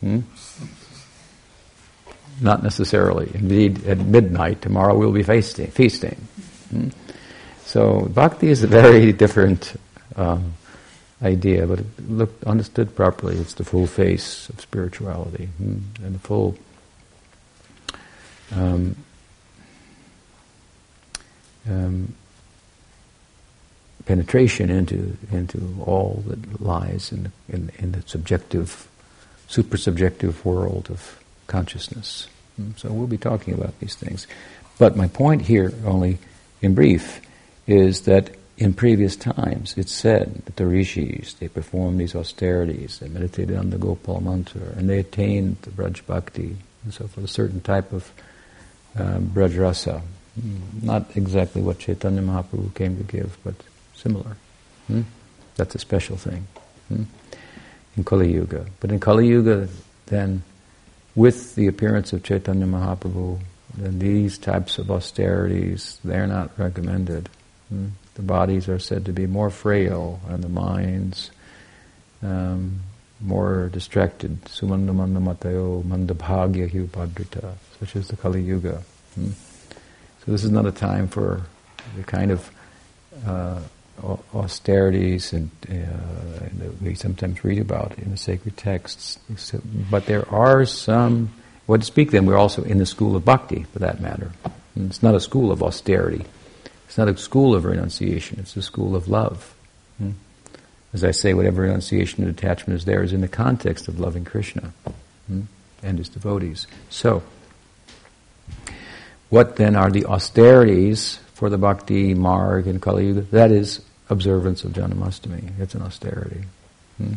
Hmm? 0.00 0.20
Not 2.40 2.62
necessarily. 2.62 3.30
Indeed, 3.34 3.86
at 3.86 3.98
midnight 3.98 4.62
tomorrow 4.62 4.96
we'll 4.96 5.12
be 5.12 5.22
feasting. 5.22 5.68
feasting. 5.68 6.16
Hmm? 6.70 6.88
So 7.64 8.02
bhakti 8.02 8.48
is 8.48 8.62
a 8.62 8.66
very 8.66 9.12
different 9.24 9.78
um, 10.16 10.54
idea, 11.22 11.66
but 11.66 11.80
looked 12.08 12.44
understood 12.44 12.94
properly, 12.94 13.36
it's 13.36 13.54
the 13.54 13.64
full 13.64 13.86
face 13.86 14.48
of 14.48 14.60
spirituality 14.60 15.46
hmm? 15.58 15.78
and 16.02 16.14
the 16.14 16.18
full 16.18 16.56
um, 18.52 18.96
um, 21.68 22.14
penetration 24.04 24.70
into 24.70 25.16
into 25.32 25.76
all 25.86 26.22
that 26.26 26.60
lies 26.60 27.10
in 27.10 27.32
in, 27.48 27.70
in 27.78 27.92
the 27.92 28.02
subjective, 28.06 28.86
super 29.48 29.76
subjective 29.76 30.44
world 30.44 30.88
of 30.90 31.23
consciousness. 31.46 32.28
Hmm, 32.56 32.70
so 32.76 32.92
we'll 32.92 33.06
be 33.06 33.18
talking 33.18 33.54
about 33.54 33.78
these 33.80 33.94
things. 33.94 34.26
But 34.78 34.96
my 34.96 35.08
point 35.08 35.42
here, 35.42 35.72
only 35.84 36.18
in 36.62 36.74
brief, 36.74 37.20
is 37.66 38.02
that 38.02 38.30
in 38.56 38.72
previous 38.72 39.16
times 39.16 39.74
it's 39.76 39.92
said 39.92 40.42
that 40.44 40.56
the 40.56 40.66
rishis, 40.66 41.34
they 41.34 41.48
performed 41.48 41.98
these 41.98 42.14
austerities, 42.14 42.98
they 42.98 43.08
meditated 43.08 43.56
on 43.56 43.70
the 43.70 43.78
Gopal 43.78 44.20
mantra, 44.20 44.62
and 44.76 44.88
they 44.88 44.98
attained 44.98 45.56
the 45.62 45.70
Braj 45.70 46.04
Bhakti, 46.06 46.56
and 46.84 46.94
so 46.94 47.06
forth, 47.06 47.24
a 47.24 47.28
certain 47.28 47.60
type 47.60 47.92
of 47.92 48.10
um, 48.96 49.30
Braj 49.34 49.58
Rasa. 49.58 50.02
Hmm, 50.40 50.56
not 50.82 51.16
exactly 51.16 51.62
what 51.62 51.78
Chaitanya 51.78 52.22
Mahaprabhu 52.22 52.74
came 52.74 52.96
to 52.96 53.04
give, 53.04 53.36
but 53.44 53.54
similar. 53.94 54.36
Hmm? 54.88 55.02
That's 55.56 55.74
a 55.74 55.78
special 55.78 56.16
thing. 56.16 56.46
Hmm? 56.88 57.04
In 57.96 58.04
Kali 58.04 58.32
Yuga. 58.32 58.66
But 58.80 58.90
in 58.90 58.98
Kali 58.98 59.28
Yuga, 59.28 59.68
then, 60.06 60.42
with 61.14 61.54
the 61.54 61.66
appearance 61.66 62.12
of 62.12 62.22
Chaitanya 62.22 62.66
Mahaprabhu, 62.66 63.40
then 63.76 63.98
these 63.98 64.38
types 64.38 64.78
of 64.78 64.90
austerities, 64.90 65.98
they're 66.04 66.26
not 66.26 66.56
recommended. 66.58 67.28
Hmm? 67.68 67.88
The 68.14 68.22
bodies 68.22 68.68
are 68.68 68.78
said 68.78 69.06
to 69.06 69.12
be 69.12 69.26
more 69.26 69.50
frail 69.50 70.20
and 70.28 70.42
the 70.42 70.48
minds 70.48 71.30
um, 72.22 72.80
more 73.20 73.68
distracted. 73.72 74.44
Sumanda 74.44 74.94
manda 74.94 75.20
matayo 75.20 75.82
mandabhagya 75.82 76.70
upadrita, 76.70 77.54
such 77.80 77.96
as 77.96 78.08
the 78.08 78.16
Kali 78.16 78.42
Yuga. 78.42 78.82
Hmm? 79.14 79.30
So 80.24 80.32
this 80.32 80.44
is 80.44 80.50
not 80.50 80.66
a 80.66 80.72
time 80.72 81.08
for 81.08 81.42
the 81.96 82.02
kind 82.02 82.30
of 82.30 82.50
uh, 83.26 83.60
austerities 84.34 85.32
and, 85.32 85.50
uh, 85.68 85.72
that 86.58 86.82
we 86.82 86.94
sometimes 86.94 87.44
read 87.44 87.58
about 87.58 87.98
in 87.98 88.10
the 88.10 88.16
sacred 88.16 88.56
texts. 88.56 89.18
But 89.90 90.06
there 90.06 90.28
are 90.32 90.64
some, 90.66 91.30
well, 91.66 91.78
to 91.78 91.84
speak 91.84 92.10
then, 92.10 92.26
we're 92.26 92.36
also 92.36 92.62
in 92.64 92.78
the 92.78 92.86
school 92.86 93.16
of 93.16 93.24
bhakti, 93.24 93.64
for 93.72 93.78
that 93.78 94.00
matter. 94.00 94.32
And 94.74 94.90
it's 94.90 95.02
not 95.02 95.14
a 95.14 95.20
school 95.20 95.52
of 95.52 95.62
austerity. 95.62 96.24
It's 96.86 96.98
not 96.98 97.08
a 97.08 97.16
school 97.16 97.54
of 97.54 97.64
renunciation. 97.64 98.38
It's 98.40 98.56
a 98.56 98.62
school 98.62 98.94
of 98.94 99.08
love. 99.08 99.54
Hmm? 99.98 100.12
As 100.92 101.02
I 101.04 101.10
say, 101.10 101.34
whatever 101.34 101.62
renunciation 101.62 102.24
and 102.24 102.32
attachment 102.32 102.78
is 102.78 102.84
there 102.84 103.02
is 103.02 103.12
in 103.12 103.20
the 103.20 103.28
context 103.28 103.88
of 103.88 103.98
loving 103.98 104.24
Krishna 104.24 104.72
hmm? 105.26 105.42
and 105.82 105.98
his 105.98 106.08
devotees. 106.08 106.66
So, 106.90 107.22
what 109.30 109.56
then 109.56 109.74
are 109.74 109.90
the 109.90 110.04
austerities 110.06 111.18
for 111.34 111.50
the 111.50 111.58
bhakti 111.58 112.14
marg 112.14 112.66
and 112.66 112.80
Kali 112.80 113.08
Yuga, 113.08 113.22
that 113.32 113.50
is 113.50 113.80
observance 114.08 114.64
of 114.64 114.72
Janamastami. 114.72 115.58
It's 115.58 115.74
an 115.74 115.82
austerity. 115.82 116.44
Hmm? 116.98 117.14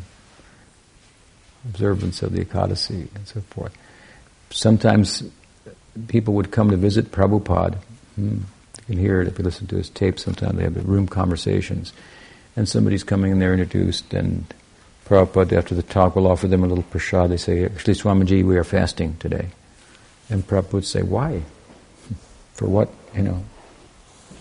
Observance 1.69 2.23
of 2.23 2.33
the 2.33 2.43
Ekadasi 2.43 3.07
and 3.15 3.27
so 3.27 3.41
forth. 3.41 3.73
Sometimes 4.49 5.23
people 6.07 6.33
would 6.33 6.51
come 6.51 6.71
to 6.71 6.77
visit 6.77 7.11
Prabhupada. 7.11 7.77
Hmm? 8.15 8.39
You 8.87 8.95
can 8.95 8.97
hear 8.97 9.21
it 9.21 9.27
if 9.27 9.37
you 9.37 9.43
listen 9.43 9.67
to 9.67 9.75
his 9.75 9.89
tape. 9.89 10.19
Sometimes 10.19 10.57
they 10.57 10.63
have 10.63 10.87
room 10.87 11.07
conversations, 11.07 11.93
and 12.55 12.67
somebody's 12.67 13.03
coming 13.03 13.31
and 13.33 13.41
they're 13.41 13.53
introduced, 13.53 14.13
and 14.13 14.45
Prabhupada, 15.05 15.53
after 15.53 15.75
the 15.75 15.83
talk, 15.83 16.15
will 16.15 16.27
offer 16.27 16.47
them 16.47 16.63
a 16.63 16.67
little 16.67 16.85
prasad. 16.85 17.29
They 17.29 17.37
say, 17.37 17.65
"Actually, 17.65 17.95
Swamiji, 17.95 18.43
we 18.43 18.57
are 18.57 18.63
fasting 18.63 19.17
today," 19.19 19.49
and 20.29 20.47
Prabhupada 20.47 20.73
would 20.73 20.85
say, 20.85 21.01
"Why? 21.01 21.43
For 22.53 22.67
what? 22.67 22.89
You 23.13 23.23
know, 23.23 23.43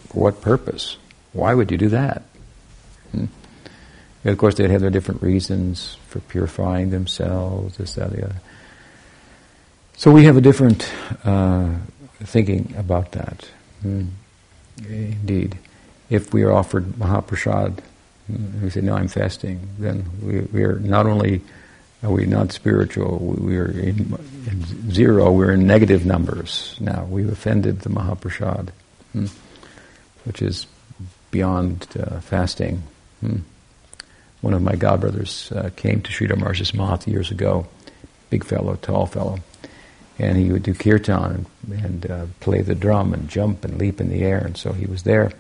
for 0.08 0.20
what 0.20 0.40
purpose? 0.40 0.96
Why 1.32 1.54
would 1.54 1.70
you 1.70 1.78
do 1.78 1.88
that?" 1.88 2.22
Hmm? 3.12 3.26
Of 4.24 4.38
course, 4.38 4.56
they'd 4.56 4.70
have 4.70 4.80
their 4.80 4.90
different 4.90 5.22
reasons 5.22 5.96
for 6.08 6.18
purifying 6.20 6.90
themselves, 6.90 7.76
this, 7.76 7.94
that, 7.94 8.10
the 8.10 8.24
other. 8.24 8.36
So 9.96 10.10
we 10.10 10.24
have 10.24 10.36
a 10.36 10.40
different 10.40 10.90
uh, 11.24 11.70
thinking 12.24 12.74
about 12.76 13.12
that. 13.12 13.48
Mm. 13.84 14.08
Indeed. 14.88 15.58
If 16.10 16.32
we 16.32 16.42
are 16.42 16.52
offered 16.52 16.84
Mahaprasad, 16.84 17.78
mm, 18.30 18.62
we 18.62 18.70
say, 18.70 18.80
no, 18.80 18.94
I'm 18.94 19.08
fasting, 19.08 19.60
then 19.78 20.04
we, 20.22 20.40
we 20.40 20.64
are 20.64 20.78
not 20.80 21.06
only 21.06 21.40
are 22.02 22.10
we 22.10 22.26
not 22.26 22.52
spiritual, 22.52 23.18
we 23.18 23.56
are 23.56 23.70
in, 23.70 24.14
in, 24.46 24.90
zero, 24.92 25.32
we're 25.32 25.52
in 25.52 25.66
negative 25.66 26.04
numbers 26.04 26.76
now. 26.78 27.04
We've 27.04 27.28
offended 27.28 27.80
the 27.80 27.88
Mahaprasad, 27.88 28.68
mm, 29.14 29.30
which 30.26 30.42
is 30.42 30.66
beyond 31.30 31.86
uh, 31.98 32.20
fasting. 32.20 32.82
Mm. 33.24 33.42
One 34.42 34.54
of 34.54 34.62
my 34.62 34.74
godbrothers 34.74 35.50
uh, 35.56 35.70
came 35.70 36.02
to 36.02 36.10
Sridhar 36.10 36.36
Maharaj's 36.36 36.74
Math 36.74 37.08
years 37.08 37.30
ago, 37.30 37.66
big 38.30 38.44
fellow, 38.44 38.76
tall 38.76 39.06
fellow, 39.06 39.38
and 40.18 40.36
he 40.36 40.52
would 40.52 40.62
do 40.62 40.74
kirtan 40.74 41.46
and, 41.68 41.84
and 41.84 42.10
uh, 42.10 42.26
play 42.40 42.62
the 42.62 42.74
drum 42.74 43.12
and 43.14 43.28
jump 43.28 43.64
and 43.64 43.78
leap 43.78 44.00
in 44.00 44.08
the 44.08 44.22
air. 44.22 44.38
And 44.38 44.56
so 44.56 44.72
he 44.72 44.86
was 44.86 45.02
there 45.02 45.32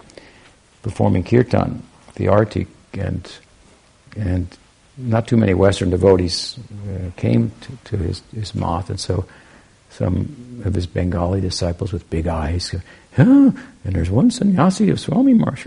performing 0.82 1.24
kirtan, 1.24 1.82
the 2.14 2.28
arti, 2.28 2.66
and 2.94 3.30
and 4.16 4.56
not 4.96 5.28
too 5.28 5.36
many 5.36 5.52
Western 5.52 5.90
devotees 5.90 6.58
uh, 6.88 7.10
came 7.16 7.52
to, 7.60 7.78
to, 7.84 7.96
his, 7.98 8.22
his 8.34 8.54
math, 8.54 8.88
and 8.88 8.98
so 8.98 9.26
some 9.90 10.62
of 10.64 10.74
his 10.74 10.86
Bengali 10.86 11.40
disciples 11.40 11.92
with 11.92 12.08
big 12.08 12.26
eyes, 12.26 12.74
huh? 13.16 13.50
and 13.84 13.94
there's 13.94 14.10
one 14.10 14.30
sannyasi 14.30 14.90
of 14.90 15.00
Swami 15.00 15.34
Maharaj, 15.34 15.66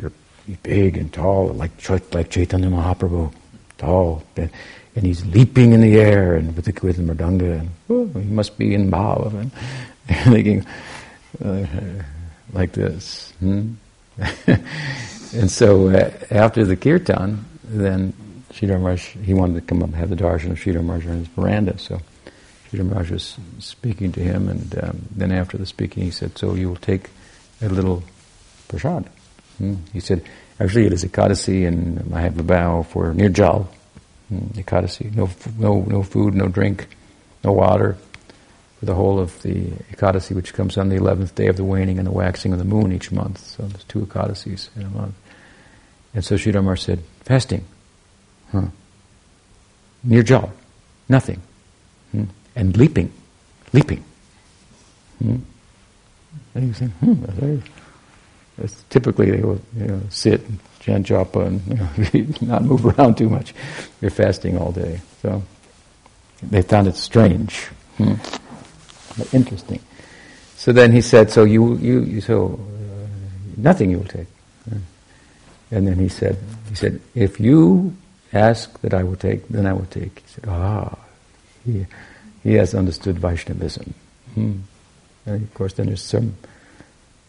big 0.64 0.98
and 0.98 1.12
tall, 1.12 1.48
like 1.50 1.72
like 2.14 2.30
Chaitanya 2.30 2.70
Mahaprabhu, 2.70 3.32
tall, 3.78 4.24
and 4.36 5.06
he's 5.06 5.26
leaping 5.28 5.74
in 5.74 5.82
the 5.82 6.00
air 6.00 6.36
and 6.36 6.56
with 6.56 6.66
the, 6.66 6.86
with 6.86 6.98
the 6.98 7.24
and 7.24 7.70
oh, 7.90 8.08
he 8.08 8.30
must 8.30 8.58
be 8.58 8.74
in 8.74 8.90
bhav, 8.92 9.34
and, 9.40 9.52
and 10.08 10.34
thinking 10.34 10.66
uh, 11.44 11.66
like 12.54 12.72
this. 12.74 13.34
Hmm? 13.40 13.74
and 14.48 15.50
so 15.50 15.90
uh, 15.90 16.12
after 16.32 16.66
the 16.66 16.76
kirtan, 16.76 17.46
then 17.64 18.14
Sridhar 18.52 18.80
Maharaj, 18.80 19.16
he 19.24 19.34
wanted 19.34 19.56
to 19.56 19.62
come 19.62 19.84
up 19.84 19.90
and 19.90 19.96
have 19.96 20.10
the 20.10 20.16
darshan 20.16 20.52
of 20.52 20.58
Sridhar 20.58 20.84
Maharaj 20.84 21.06
on 21.08 21.18
his 21.20 21.28
veranda, 21.28 21.78
so 21.78 22.02
Sridhar 22.70 22.86
Maharaj 22.90 23.12
was 23.12 23.38
speaking 23.60 24.12
to 24.14 24.20
him, 24.20 24.50
and 24.50 24.84
um, 24.84 25.02
then 25.16 25.32
after 25.32 25.58
the 25.58 25.66
speaking, 25.66 26.04
he 26.04 26.12
said, 26.12 26.38
"So 26.38 26.56
you 26.56 26.68
will 26.68 26.76
take 26.76 27.10
a 27.62 27.70
little 27.70 28.04
prasad." 28.68 29.10
Hmm? 29.58 29.76
He 29.94 30.00
said, 30.00 30.24
"Actually, 30.60 30.86
it 30.88 30.94
is 30.94 31.04
Ekadasi, 31.04 31.68
and 31.68 32.14
I 32.14 32.22
have 32.22 32.40
a 32.40 32.44
vow 32.44 32.84
for 32.84 33.14
nirjal, 33.14 33.68
Hmm, 34.30 34.46
Ekadasi. 34.54 35.14
No, 35.16 35.30
no, 35.58 35.82
no 35.82 36.04
food, 36.04 36.36
no 36.36 36.48
drink, 36.48 36.88
no 37.44 37.52
water 37.52 37.98
for 38.80 38.86
the 38.86 38.94
whole 38.94 39.20
of 39.20 39.42
the 39.42 39.72
Ekadasi, 39.92 40.36
which 40.36 40.54
comes 40.54 40.78
on 40.78 40.90
the 40.90 40.98
11th 40.98 41.36
day 41.36 41.48
of 41.48 41.58
the 41.58 41.64
waning 41.64 41.98
and 41.98 42.06
the 42.06 42.12
waxing 42.12 42.54
of 42.54 42.60
the 42.60 42.66
moon 42.66 42.92
each 42.92 43.12
month. 43.12 43.40
So 43.40 43.64
there's 43.64 43.84
two 43.86 44.02
Ekadasis 44.02 44.70
in 44.76 44.84
a 44.84 44.90
month. 44.90 45.16
And 46.14 46.24
so 46.24 46.36
Sridhar 46.36 46.78
said, 46.78 47.00
fasting. 47.24 47.66
Huh. 48.52 48.68
Nirjal. 50.08 50.52
Nothing. 51.08 51.42
Hmm. 52.12 52.26
And 52.56 52.78
leaping. 52.78 53.12
Leaping. 53.74 54.04
Hmm. 55.22 55.38
And 56.56 56.68
you 56.68 56.74
think, 56.74 56.92
hmm, 56.94 57.58
typically 58.90 59.32
they 59.32 59.42
will 59.42 59.62
you 59.78 59.86
know, 59.86 60.02
sit 60.10 60.42
and 60.48 60.60
chant 60.80 61.08
japa 61.08 61.46
and 61.46 62.14
you 62.14 62.24
know, 62.24 62.34
not 62.54 62.64
move 62.64 62.86
around 62.86 63.18
too 63.18 63.30
much. 63.30 63.54
They're 64.00 64.10
fasting 64.10 64.58
all 64.58 64.72
day. 64.72 65.02
So 65.22 65.44
they 66.44 66.62
found 66.62 66.88
it 66.88 66.96
strange, 66.96 67.66
hmm. 67.98 68.16
but 69.18 69.34
interesting. 69.34 69.80
So 70.56 70.74
then 70.74 70.92
he 70.92 71.02
said, 71.02 71.32
"So 71.32 71.44
you, 71.44 71.78
you, 71.78 72.02
you 72.02 72.22
so 72.22 72.60
uh, 72.60 73.08
nothing 73.58 73.92
you 73.92 74.00
will 74.00 74.06
take." 74.06 74.28
And 75.72 75.88
then 75.88 75.96
he 76.00 76.10
said, 76.10 76.38
"He 76.70 76.76
said, 76.76 77.00
if 77.14 77.40
you 77.40 77.96
ask 78.34 78.80
that 78.82 78.94
I 78.94 79.04
will 79.04 79.16
take, 79.16 79.48
then 79.50 79.66
I 79.66 79.74
will 79.74 79.86
take." 79.86 80.20
He 80.20 80.28
said, 80.28 80.46
"Ah, 80.48 80.98
he, 81.66 81.86
he 82.44 82.54
has 82.54 82.74
understood 82.74 83.20
Vaishnavism." 83.20 83.94
Hmm. 84.34 84.58
And 85.30 85.44
of 85.44 85.54
course, 85.54 85.74
then 85.74 85.88
there's 85.88 86.02
some 86.02 86.36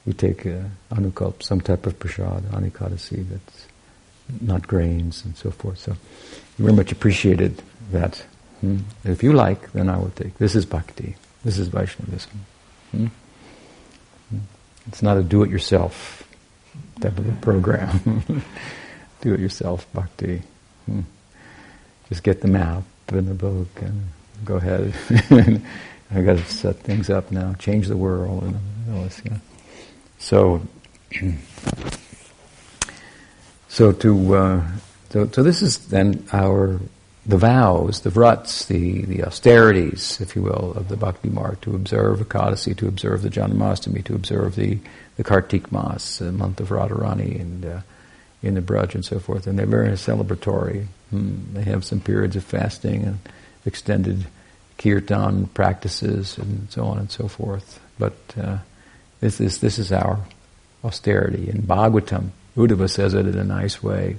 we 0.06 0.12
take 0.14 0.46
uh, 0.46 0.62
anukalp, 0.90 1.42
some 1.42 1.60
type 1.60 1.86
of 1.86 1.98
prasad, 1.98 2.42
anikadasi, 2.44 3.28
that's 3.28 3.66
not 4.40 4.66
grains 4.66 5.24
and 5.24 5.36
so 5.36 5.50
forth. 5.50 5.78
So 5.78 5.96
very 6.56 6.72
much 6.72 6.92
appreciated 6.92 7.62
that. 7.92 8.24
Hmm? 8.60 8.78
If 9.04 9.22
you 9.22 9.32
like, 9.32 9.72
then 9.72 9.88
I 9.88 9.98
will 9.98 10.10
take. 10.10 10.38
This 10.38 10.54
is 10.54 10.64
bhakti. 10.64 11.16
This 11.44 11.58
is 11.58 11.68
Vaishnavism. 11.68 12.46
Hmm? 12.92 13.06
hmm? 14.30 14.38
It's 14.88 15.02
not 15.02 15.16
a 15.16 15.22
do-it-yourself 15.22 16.26
type 17.00 17.18
of 17.18 17.28
a 17.28 17.32
program. 17.40 18.42
do-it-yourself 19.20 19.86
bhakti. 19.92 20.42
Hmm? 20.86 21.00
Just 22.08 22.22
get 22.22 22.40
the 22.40 22.48
map 22.48 22.84
and 23.08 23.28
the 23.28 23.34
book 23.34 23.68
and 23.80 24.08
go 24.44 24.56
ahead. 24.56 24.94
I've 26.12 26.24
got 26.24 26.38
to 26.38 26.44
set 26.44 26.76
things 26.76 27.08
up 27.08 27.30
now, 27.30 27.54
change 27.54 27.86
the 27.86 27.96
world 27.96 28.42
and 28.42 28.56
all 28.94 29.04
this. 29.04 29.22
So, 30.18 30.62
so 33.68 33.92
to 33.92 34.34
uh, 34.34 34.62
so, 35.10 35.28
so 35.28 35.42
this 35.42 35.62
is 35.62 35.86
then 35.88 36.26
our 36.32 36.80
the 37.26 37.36
vows, 37.36 38.00
the 38.00 38.10
vrats, 38.10 38.66
the, 38.66 39.04
the 39.04 39.22
austerities, 39.24 40.20
if 40.20 40.34
you 40.34 40.42
will, 40.42 40.72
of 40.74 40.88
the 40.88 40.96
Bhakti 40.96 41.28
Marg, 41.28 41.60
to 41.60 41.74
observe 41.74 42.18
Ekadasi, 42.18 42.76
to 42.78 42.88
observe 42.88 43.22
the 43.22 43.28
Janamastami, 43.28 44.02
to 44.04 44.14
observe 44.14 44.56
the, 44.56 44.78
the 45.16 45.22
Kartik 45.22 45.70
Mas, 45.70 46.18
the 46.18 46.32
month 46.32 46.60
of 46.60 46.70
Radharani, 46.70 47.40
and 47.40 47.64
uh, 47.64 47.80
in 48.42 48.54
the 48.54 48.62
Braj 48.62 48.94
and 48.94 49.04
so 49.04 49.18
forth. 49.18 49.46
And 49.46 49.58
they're 49.58 49.66
very 49.66 49.90
celebratory. 49.90 50.86
Hmm. 51.10 51.52
They 51.52 51.62
have 51.62 51.84
some 51.84 52.00
periods 52.00 52.36
of 52.36 52.44
fasting 52.44 53.04
and 53.04 53.18
extended 53.66 54.26
kirtan 54.80 55.46
practices 55.48 56.38
and 56.38 56.70
so 56.70 56.84
on 56.86 56.98
and 56.98 57.10
so 57.10 57.28
forth. 57.28 57.78
But 57.98 58.16
uh, 58.40 58.58
this 59.20 59.40
is, 59.40 59.60
this 59.60 59.78
is 59.78 59.92
our 59.92 60.20
austerity. 60.82 61.50
In 61.50 61.62
Bhagavatam, 61.62 62.30
Uddhava 62.56 62.88
says 62.88 63.12
it 63.12 63.26
in 63.26 63.38
a 63.38 63.44
nice 63.44 63.82
way. 63.82 64.16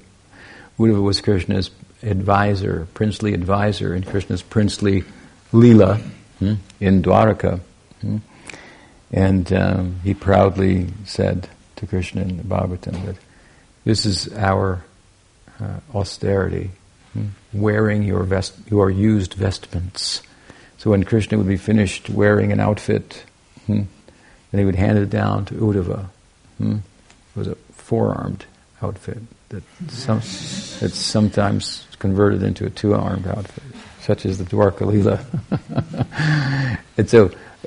Uddhava 0.77 1.01
was 1.01 1.19
Krishna's 1.19 1.71
advisor, 2.03 2.87
princely 2.93 3.33
advisor 3.33 3.95
in 3.95 4.03
Krishna's 4.03 4.43
princely 4.43 5.03
Leela 5.51 5.99
hmm, 6.37 6.53
in 6.79 7.01
Dwaraka. 7.01 7.59
Hmm. 8.01 8.17
And 9.11 9.51
um, 9.51 9.99
he 10.03 10.13
proudly 10.13 10.87
said 11.05 11.49
to 11.77 11.87
Krishna 11.87 12.21
in 12.21 12.37
the 12.37 12.43
Bhagavatam 12.43 13.03
that 13.07 13.17
this 13.83 14.05
is 14.05 14.31
our 14.35 14.83
uh, 15.59 15.79
austerity, 15.95 16.69
hmm, 17.13 17.29
wearing 17.51 18.03
your, 18.03 18.23
vest- 18.23 18.59
your 18.69 18.91
used 18.91 19.33
vestments. 19.33 20.21
So 20.81 20.89
when 20.89 21.03
Krishna 21.03 21.37
would 21.37 21.47
be 21.47 21.57
finished 21.57 22.09
wearing 22.09 22.51
an 22.51 22.59
outfit, 22.59 23.23
hmm, 23.67 23.81
and 24.51 24.59
he 24.59 24.65
would 24.65 24.73
hand 24.73 24.97
it 24.97 25.11
down 25.11 25.45
to 25.45 25.53
Uddhava. 25.53 26.07
Hmm? 26.57 26.77
It 26.77 27.35
was 27.35 27.47
a 27.49 27.55
four-armed 27.73 28.45
outfit 28.81 29.19
that 29.49 29.61
some, 29.89 30.21
sometimes 30.21 31.85
converted 31.99 32.41
into 32.41 32.65
a 32.65 32.71
two-armed 32.71 33.27
outfit, 33.27 33.63
such 33.99 34.25
as 34.25 34.39
the 34.39 34.43
Dwarka 34.43 34.87
Leela. 34.87 35.23
and 36.97 37.07
so 37.07 37.27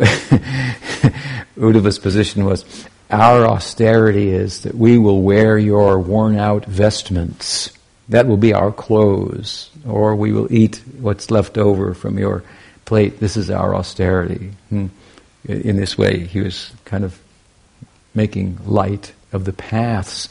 Uddhava's 1.56 2.00
position 2.00 2.44
was, 2.44 2.64
our 3.10 3.46
austerity 3.46 4.30
is 4.30 4.62
that 4.62 4.74
we 4.74 4.98
will 4.98 5.22
wear 5.22 5.56
your 5.56 6.00
worn-out 6.00 6.64
vestments. 6.64 7.70
That 8.08 8.26
will 8.26 8.38
be 8.38 8.52
our 8.52 8.72
clothes, 8.72 9.70
or 9.86 10.16
we 10.16 10.32
will 10.32 10.52
eat 10.52 10.82
what's 10.98 11.30
left 11.30 11.56
over 11.58 11.94
from 11.94 12.18
your 12.18 12.42
plate. 12.84 13.20
This 13.20 13.36
is 13.36 13.50
our 13.50 13.74
austerity. 13.74 14.52
Hmm 14.68 14.86
in 15.46 15.76
this 15.76 15.98
way, 15.98 16.20
he 16.20 16.40
was 16.40 16.72
kind 16.84 17.04
of 17.04 17.20
making 18.14 18.58
light 18.64 19.12
of 19.32 19.44
the 19.44 19.52
paths 19.52 20.28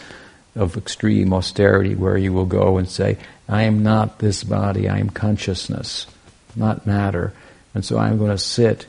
of 0.56 0.78
extreme 0.78 1.34
austerity 1.34 1.96
where 1.96 2.18
you 2.18 2.34
will 2.34 2.46
go 2.46 2.78
and 2.78 2.89
say, 2.89 3.18
I 3.48 3.63
am 3.63 3.84
not 3.84 4.20
this 4.20 4.44
body, 4.44 4.88
I 4.89 5.00
am 5.00 5.10
consciousness, 5.10 6.08
not 6.56 6.88
matter. 6.88 7.34
And 7.76 7.84
so 7.84 7.98
I'm 7.98 8.18
going 8.18 8.32
to 8.32 8.38
sit 8.38 8.86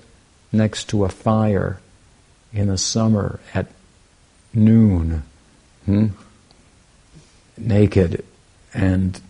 next 0.52 0.88
to 0.90 1.04
a 1.04 1.08
fire 1.08 1.80
in 2.52 2.68
the 2.68 2.78
summer 2.78 3.40
at 3.52 3.66
noon, 4.52 5.24
hmm? 5.84 6.08
naked, 7.58 8.24
and 8.72 9.20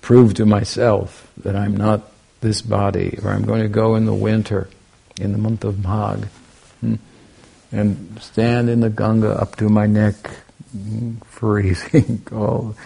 prove 0.00 0.34
to 0.34 0.46
myself 0.46 1.30
that 1.38 1.54
I'm 1.54 1.76
not 1.76 2.10
this 2.40 2.62
body, 2.62 3.18
or 3.22 3.30
I'm 3.30 3.44
going 3.44 3.62
to 3.62 3.68
go 3.68 3.94
in 3.96 4.06
the 4.06 4.14
winter, 4.14 4.68
in 5.20 5.32
the 5.32 5.38
month 5.38 5.64
of 5.64 5.82
Magh, 5.82 6.28
hmm? 6.80 6.94
and 7.72 8.18
stand 8.20 8.68
in 8.68 8.80
the 8.80 8.90
Ganga 8.90 9.30
up 9.30 9.56
to 9.56 9.68
my 9.68 9.86
neck, 9.86 10.14
hmm, 10.72 11.16
freezing 11.24 12.22
cold, 12.24 12.76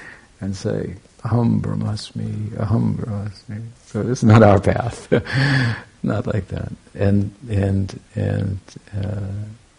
and 0.40 0.56
say, 0.56 0.96
Aham 1.22 1.60
Brahmasmi, 1.60 2.50
Aham 2.56 2.96
Brahmasmi. 2.96 3.66
So 3.86 4.02
this 4.02 4.18
is 4.18 4.24
not 4.24 4.42
our 4.42 4.60
path, 4.60 5.12
not 6.02 6.26
like 6.26 6.48
that. 6.48 6.72
And 6.94 7.34
and 7.50 8.00
and 8.14 8.58
uh, 8.96 9.26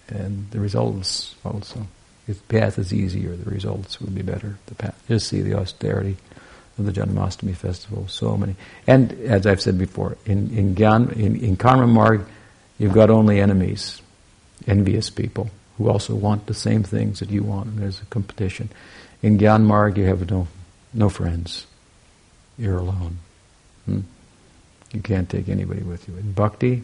and 0.10 0.52
the 0.52 0.60
results 0.60 1.36
also. 1.44 1.88
If 2.28 2.48
the 2.48 2.60
path 2.60 2.78
is 2.78 2.94
easier, 2.94 3.36
the 3.36 3.50
results 3.50 4.00
would 4.00 4.14
be 4.14 4.22
better. 4.22 4.58
The 4.68 4.76
path, 4.76 5.04
just 5.08 5.28
see 5.28 5.42
the 5.42 5.58
austerity 5.58 6.18
of 6.82 6.94
the 6.94 7.02
Janmashtami 7.02 7.56
festival. 7.56 8.08
So 8.08 8.38
many, 8.38 8.56
and 8.88 9.12
as 9.22 9.46
I've 9.46 9.62
said 9.62 9.78
before, 9.78 10.18
in 10.26 10.56
in 10.58 10.76
Gyan, 10.76 11.12
in, 11.14 11.36
in 11.38 11.56
Karma 11.56 11.88
Marg, 11.88 12.26
you've 12.78 12.94
got 12.94 13.10
only 13.10 13.40
enemies, 13.40 14.02
envious 14.68 15.10
people 15.10 15.50
who 15.78 15.90
also 15.90 16.14
want 16.16 16.48
the 16.48 16.54
same 16.54 16.84
things 16.84 17.20
that 17.20 17.30
you 17.30 17.44
want, 17.44 17.68
and 17.68 17.80
there's 17.80 18.02
a 18.02 18.06
competition. 18.06 18.70
In 19.22 19.38
Gyan 19.38 19.64
Marg, 19.64 19.98
you 19.98 20.06
have 20.06 20.30
no 20.30 20.48
no 20.94 21.10
friends. 21.10 21.66
You're 22.58 22.78
alone. 22.78 23.18
Hmm? 23.86 24.02
You 24.94 25.02
can't 25.02 25.30
take 25.30 25.50
anybody 25.50 25.82
with 25.82 26.08
you. 26.08 26.16
In 26.18 26.34
Bhakti, 26.34 26.84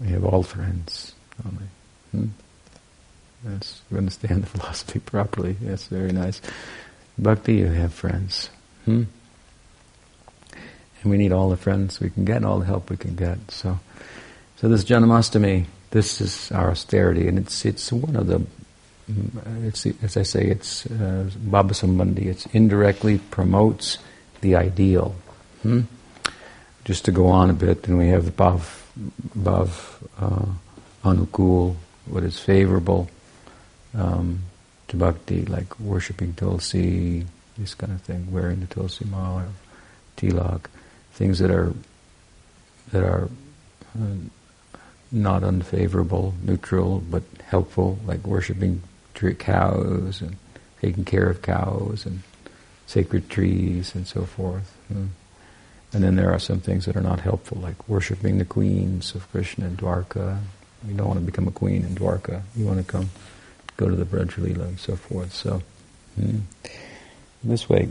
we 0.00 0.08
have 0.08 0.24
all 0.24 0.42
friends 0.42 1.14
only. 1.44 1.68
Hmm? 2.12 2.28
You 3.90 3.98
understand 3.98 4.42
the 4.42 4.46
philosophy 4.58 4.98
properly. 4.98 5.56
Yes, 5.62 5.84
very 5.84 6.12
nice. 6.12 6.40
Bhakti, 7.18 7.54
you 7.54 7.66
have 7.66 7.92
friends. 7.92 8.50
Hmm? 8.88 9.02
And 11.02 11.10
we 11.10 11.18
need 11.18 11.30
all 11.30 11.50
the 11.50 11.58
friends 11.58 12.00
we 12.00 12.08
can 12.08 12.24
get, 12.24 12.42
all 12.42 12.60
the 12.60 12.64
help 12.64 12.88
we 12.88 12.96
can 12.96 13.16
get. 13.16 13.50
So, 13.50 13.78
so 14.56 14.66
this 14.66 14.82
Janamastami, 14.82 15.66
this 15.90 16.22
is 16.22 16.50
our 16.52 16.70
austerity, 16.70 17.28
and 17.28 17.38
it's 17.38 17.66
it's 17.66 17.92
one 17.92 18.16
of 18.16 18.28
the, 18.28 18.40
it's 19.62 19.84
as 20.02 20.16
I 20.16 20.22
say, 20.22 20.46
it's 20.46 20.86
uh, 20.86 21.28
Bhava 21.50 21.74
Sambandhi. 21.74 22.26
It 22.28 22.46
indirectly 22.54 23.18
promotes 23.30 23.98
the 24.40 24.56
ideal. 24.56 25.14
Hmm? 25.62 25.82
Just 26.86 27.04
to 27.04 27.12
go 27.12 27.26
on 27.26 27.50
a 27.50 27.52
bit, 27.52 27.86
and 27.88 27.98
we 27.98 28.08
have 28.08 28.24
the 28.24 28.30
Bhav, 28.30 28.84
Bhav 29.36 30.02
uh, 30.18 30.46
Anukul, 31.04 31.76
what 32.06 32.22
is 32.22 32.38
favorable 32.38 33.10
um, 33.94 34.44
to 34.88 34.96
bhakti, 34.96 35.44
like 35.44 35.78
worshipping 35.78 36.32
Tulsi, 36.32 37.26
this 37.58 37.74
kind 37.74 37.92
of 37.92 38.00
thing, 38.02 38.30
wearing 38.32 38.60
the 38.60 38.66
Tulsi 38.66 39.04
mala, 39.04 39.48
tilak, 40.16 40.66
things 41.12 41.38
that 41.38 41.50
are 41.50 41.74
that 42.92 43.02
are 43.02 43.28
uh, 43.98 44.14
not 45.10 45.42
unfavorable, 45.42 46.34
neutral, 46.42 47.00
but 47.00 47.22
helpful, 47.46 47.98
like 48.06 48.26
worshipping 48.26 48.82
cows 49.38 50.20
and 50.20 50.36
taking 50.80 51.04
care 51.04 51.28
of 51.28 51.42
cows 51.42 52.06
and 52.06 52.22
sacred 52.86 53.28
trees 53.28 53.94
and 53.94 54.06
so 54.06 54.24
forth. 54.24 54.76
Mm. 54.92 55.08
And 55.92 56.04
then 56.04 56.16
there 56.16 56.32
are 56.32 56.38
some 56.38 56.60
things 56.60 56.84
that 56.84 56.96
are 56.96 57.02
not 57.02 57.20
helpful, 57.20 57.58
like 57.60 57.88
worshipping 57.88 58.38
the 58.38 58.44
queens 58.44 59.14
of 59.14 59.30
Krishna 59.32 59.66
and 59.66 59.78
Dwarka. 59.78 60.38
You 60.86 60.94
don't 60.94 61.08
want 61.08 61.18
to 61.18 61.26
become 61.26 61.48
a 61.48 61.52
queen 61.52 61.82
in 61.82 61.94
Dwarka. 61.94 62.42
You 62.54 62.66
want 62.66 62.78
to 62.78 62.84
come 62.84 63.10
go 63.76 63.88
to 63.88 63.96
the 63.96 64.04
Braj 64.04 64.36
and 64.36 64.78
so 64.78 64.96
forth. 64.96 65.32
So, 65.32 65.62
mm, 66.20 66.42
this 67.42 67.68
way, 67.68 67.88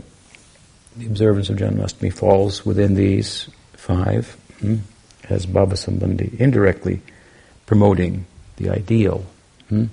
the 0.96 1.06
observance 1.06 1.48
of 1.48 1.56
Janmashtami 1.56 2.12
falls 2.12 2.66
within 2.66 2.94
these 2.94 3.48
five, 3.74 4.36
mm, 4.60 4.80
as 5.28 5.46
Bhava 5.46 5.74
Sambandhi, 5.74 6.38
indirectly 6.38 7.00
promoting 7.66 8.26
the 8.56 8.70
ideal 8.70 9.24
mm, 9.70 9.88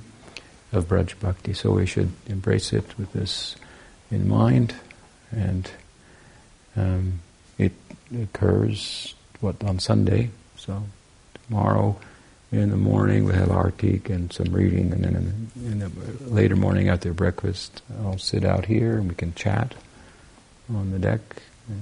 of 0.71 0.87
Braj 0.87 1.19
Bhakti. 1.19 1.53
So 1.53 1.71
we 1.71 1.85
should 1.85 2.11
embrace 2.27 2.73
it 2.73 2.97
with 2.97 3.13
this 3.13 3.55
in 4.11 4.27
mind, 4.27 4.75
and 5.31 5.69
um, 6.75 7.19
it 7.57 7.73
occurs 8.21 9.13
what 9.41 9.63
on 9.63 9.79
Sunday. 9.79 10.29
So 10.57 10.83
tomorrow 11.45 11.99
in 12.61 12.69
the 12.69 12.77
morning 12.77 13.25
we 13.25 13.33
have 13.33 13.49
artik 13.49 14.09
and 14.09 14.31
some 14.31 14.53
reading, 14.53 14.91
and 14.93 15.03
then 15.03 15.15
in, 15.15 15.71
in, 15.71 15.79
the 15.79 15.89
later 16.25 16.55
morning 16.55 16.89
after 16.89 17.13
breakfast, 17.13 17.81
I'll 18.03 18.17
sit 18.17 18.45
out 18.45 18.65
here 18.65 18.97
and 18.97 19.09
we 19.09 19.15
can 19.15 19.33
chat 19.33 19.73
on 20.73 20.91
the 20.91 20.99
deck 20.99 21.19
and 21.67 21.81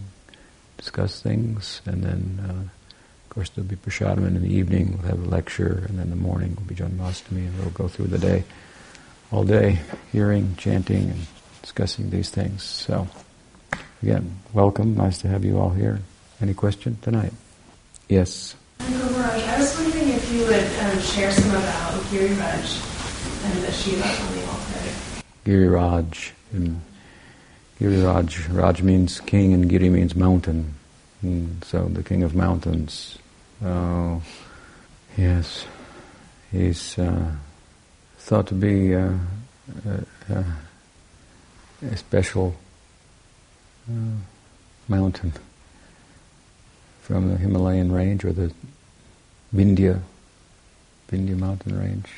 discuss 0.78 1.22
things, 1.22 1.82
and 1.86 2.04
then 2.04 2.40
uh, 2.48 2.52
of 2.52 3.30
course 3.30 3.50
there'll 3.50 3.70
be 3.70 3.76
prasadam, 3.76 4.26
and 4.26 4.38
in 4.38 4.42
the 4.42 4.54
evening 4.54 4.98
we'll 4.98 5.10
have 5.10 5.24
a 5.24 5.30
lecture, 5.30 5.86
and 5.88 6.00
then 6.00 6.06
in 6.06 6.10
the 6.10 6.16
morning 6.16 6.56
will 6.56 6.64
be 6.64 6.76
Janmashtami, 6.76 7.48
and 7.48 7.60
we'll 7.60 7.70
go 7.70 7.88
through 7.88 8.08
the 8.08 8.18
day, 8.18 8.44
all 9.32 9.44
day, 9.44 9.80
hearing, 10.12 10.56
chanting, 10.58 11.10
and 11.10 11.28
discussing 11.62 12.10
these 12.10 12.30
things. 12.30 12.64
So 12.64 13.08
again, 14.02 14.40
welcome. 14.54 14.96
Nice 14.96 15.20
to 15.20 15.28
have 15.28 15.46
you 15.46 15.60
all 15.60 15.70
here. 15.70 16.00
Any 16.42 16.54
question 16.54 16.98
tonight? 17.02 17.34
Yes. 18.10 18.56
I 18.80 19.60
was 19.60 19.80
wondering 19.80 20.10
if 20.10 20.23
you 20.34 20.46
would 20.46 20.66
um, 20.80 21.00
share 21.00 21.32
some 21.32 21.52
about 21.52 22.10
Giri 22.10 22.34
Raj 22.34 22.80
and 23.44 23.64
the 23.64 23.72
Shiva 23.72 24.08
on 24.08 24.36
the 24.36 24.46
altar. 24.48 25.24
Giriraj. 25.46 26.32
And 26.52 26.82
Giriraj, 27.80 28.48
Raj 28.48 28.50
Raj 28.50 28.82
means 28.82 29.20
king 29.22 29.54
and 29.54 29.70
Giri 29.70 29.90
means 29.90 30.16
mountain. 30.16 30.74
And 31.22 31.64
so 31.64 31.86
the 31.86 32.02
king 32.02 32.24
of 32.24 32.34
mountains. 32.34 33.20
Oh, 33.64 34.24
yes. 35.16 35.66
He's 36.52 36.98
uh, 36.98 37.32
thought 38.18 38.48
to 38.48 38.56
be 38.56 38.96
uh, 38.96 39.12
uh, 40.30 40.44
a 41.92 41.98
special 41.98 42.56
uh, 43.88 44.16
mountain 44.88 45.34
from 47.02 47.30
the 47.30 47.38
Himalayan 47.38 47.92
range 47.92 48.26
or 48.26 48.34
the 48.34 48.52
Vindhya, 49.54 50.02
Vindhya 51.14 51.38
mountain 51.38 51.80
range. 51.80 52.10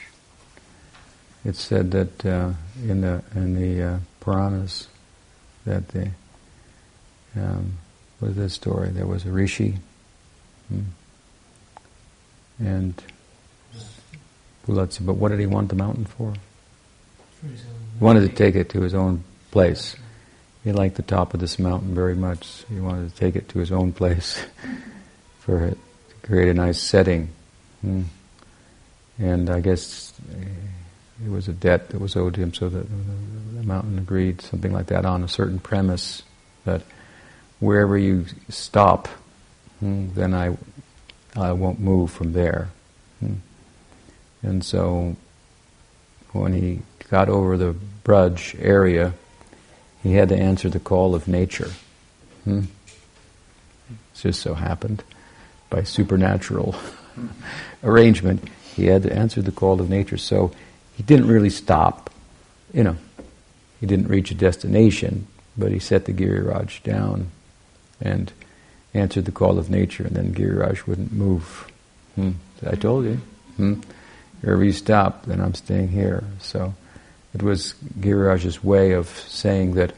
It's 1.43 1.62
said 1.62 1.91
that 1.91 2.25
uh, 2.25 2.53
in 2.84 3.01
the 3.01 3.21
in 3.36 3.55
the 3.55 3.84
uh, 3.84 3.97
Puranas 4.21 4.88
that 5.65 5.88
the 5.89 6.10
um, 7.36 7.73
was 8.21 8.36
this 8.36 8.53
story 8.53 8.89
there 8.89 9.05
was 9.05 9.25
a 9.25 9.31
rishi 9.31 9.75
hmm, 10.69 10.81
and 12.60 13.03
Pulastya, 14.65 15.05
but 15.05 15.15
what 15.15 15.29
did 15.29 15.39
he 15.39 15.45
want 15.45 15.69
the 15.69 15.75
mountain 15.75 16.05
for? 16.05 16.34
He 17.43 17.49
wanted 17.99 18.21
to 18.21 18.36
take 18.36 18.55
it 18.55 18.69
to 18.69 18.81
his 18.81 18.95
own 18.95 19.23
place. 19.51 19.95
He 20.63 20.71
liked 20.71 20.95
the 20.95 21.03
top 21.03 21.36
of 21.36 21.39
this 21.39 21.60
mountain 21.60 21.93
very 21.93 22.15
much. 22.15 22.63
He 22.69 22.79
wanted 22.79 23.12
to 23.12 23.15
take 23.15 23.36
it 23.36 23.49
to 23.49 23.60
his 23.60 23.71
own 23.71 23.91
place 23.93 24.43
for 25.39 25.65
it 25.65 25.77
create 26.25 26.49
a 26.49 26.53
nice 26.53 26.81
setting. 26.81 27.29
Hmm. 27.81 28.03
And 29.17 29.49
I 29.49 29.62
guess 29.62 30.13
it 31.23 31.30
was 31.30 31.47
a 31.47 31.54
debt 31.54 31.89
that 31.89 32.01
was 32.01 32.15
owed 32.15 32.34
to 32.36 32.41
him, 32.41 32.54
so 32.54 32.69
that 32.69 32.88
the 33.56 33.63
mountain 33.63 33.97
agreed, 33.97 34.41
something 34.41 34.73
like 34.73 34.88
that, 34.88 35.06
on 35.06 35.23
a 35.23 35.28
certain 35.28 35.60
premise 35.60 36.23
that 36.65 36.82
wherever 37.60 37.97
you 37.97 38.25
stop, 38.49 39.08
hmm, 39.79 40.08
then 40.13 40.33
I, 40.33 40.58
I 41.35 41.54
won't 41.54 41.79
move 41.79 42.12
from 42.12 42.33
there. 42.33 42.69
Hmm. 43.19 43.35
And 44.44 44.63
so 44.63 45.15
when 46.33 46.54
he 46.54 46.81
got 47.10 47.29
over 47.29 47.58
the 47.58 47.75
Braj 48.04 48.56
area, 48.63 49.13
he 50.04 50.13
had 50.13 50.29
to 50.29 50.37
answer 50.37 50.69
the 50.69 50.79
call 50.79 51.15
of 51.15 51.27
nature. 51.27 51.71
Hmm. 52.44 52.63
It 53.90 53.98
just 54.13 54.42
so 54.42 54.54
happened 54.54 55.04
by 55.69 55.83
supernatural 55.83 56.75
arrangement, 57.83 58.44
he 58.76 58.88
had 58.88 59.04
to 59.04 59.13
answer 59.13 59.42
the 59.42 59.52
call 59.52 59.80
of 59.80 59.90
nature. 59.90 60.17
So 60.17 60.52
he 60.96 61.04
didn't 61.04 61.28
really 61.28 61.50
stop. 61.50 62.10
You 62.73 62.84
know, 62.84 62.98
he 63.80 63.86
didn't 63.86 64.08
reach 64.08 64.32
a 64.32 64.36
destination, 64.36 65.28
but 65.58 65.71
he 65.71 65.80
set 65.80 66.06
the 66.06 66.13
Giriraj 66.13 66.84
down 66.84 67.30
and 68.02 68.32
answered 68.94 69.26
the 69.26 69.32
call 69.32 69.58
of 69.58 69.69
nature, 69.69 70.04
and 70.04 70.15
then 70.15 70.34
Giriraj 70.34 70.86
wouldn't 70.88 71.13
move. 71.13 71.71
Hmm. 72.15 72.32
I 72.65 72.76
told 72.76 73.06
you. 73.06 73.19
Hmm. 73.58 73.82
Wherever 74.42 74.63
you 74.63 74.73
stop, 74.73 75.26
then 75.26 75.42
I'm 75.42 75.54
staying 75.54 75.90
here. 75.90 76.23
So, 76.40 76.73
it 77.34 77.42
was 77.42 77.73
Giriraj's 78.00 78.63
way 78.63 78.92
of 78.92 79.08
saying 79.08 79.76
that 79.76 79.94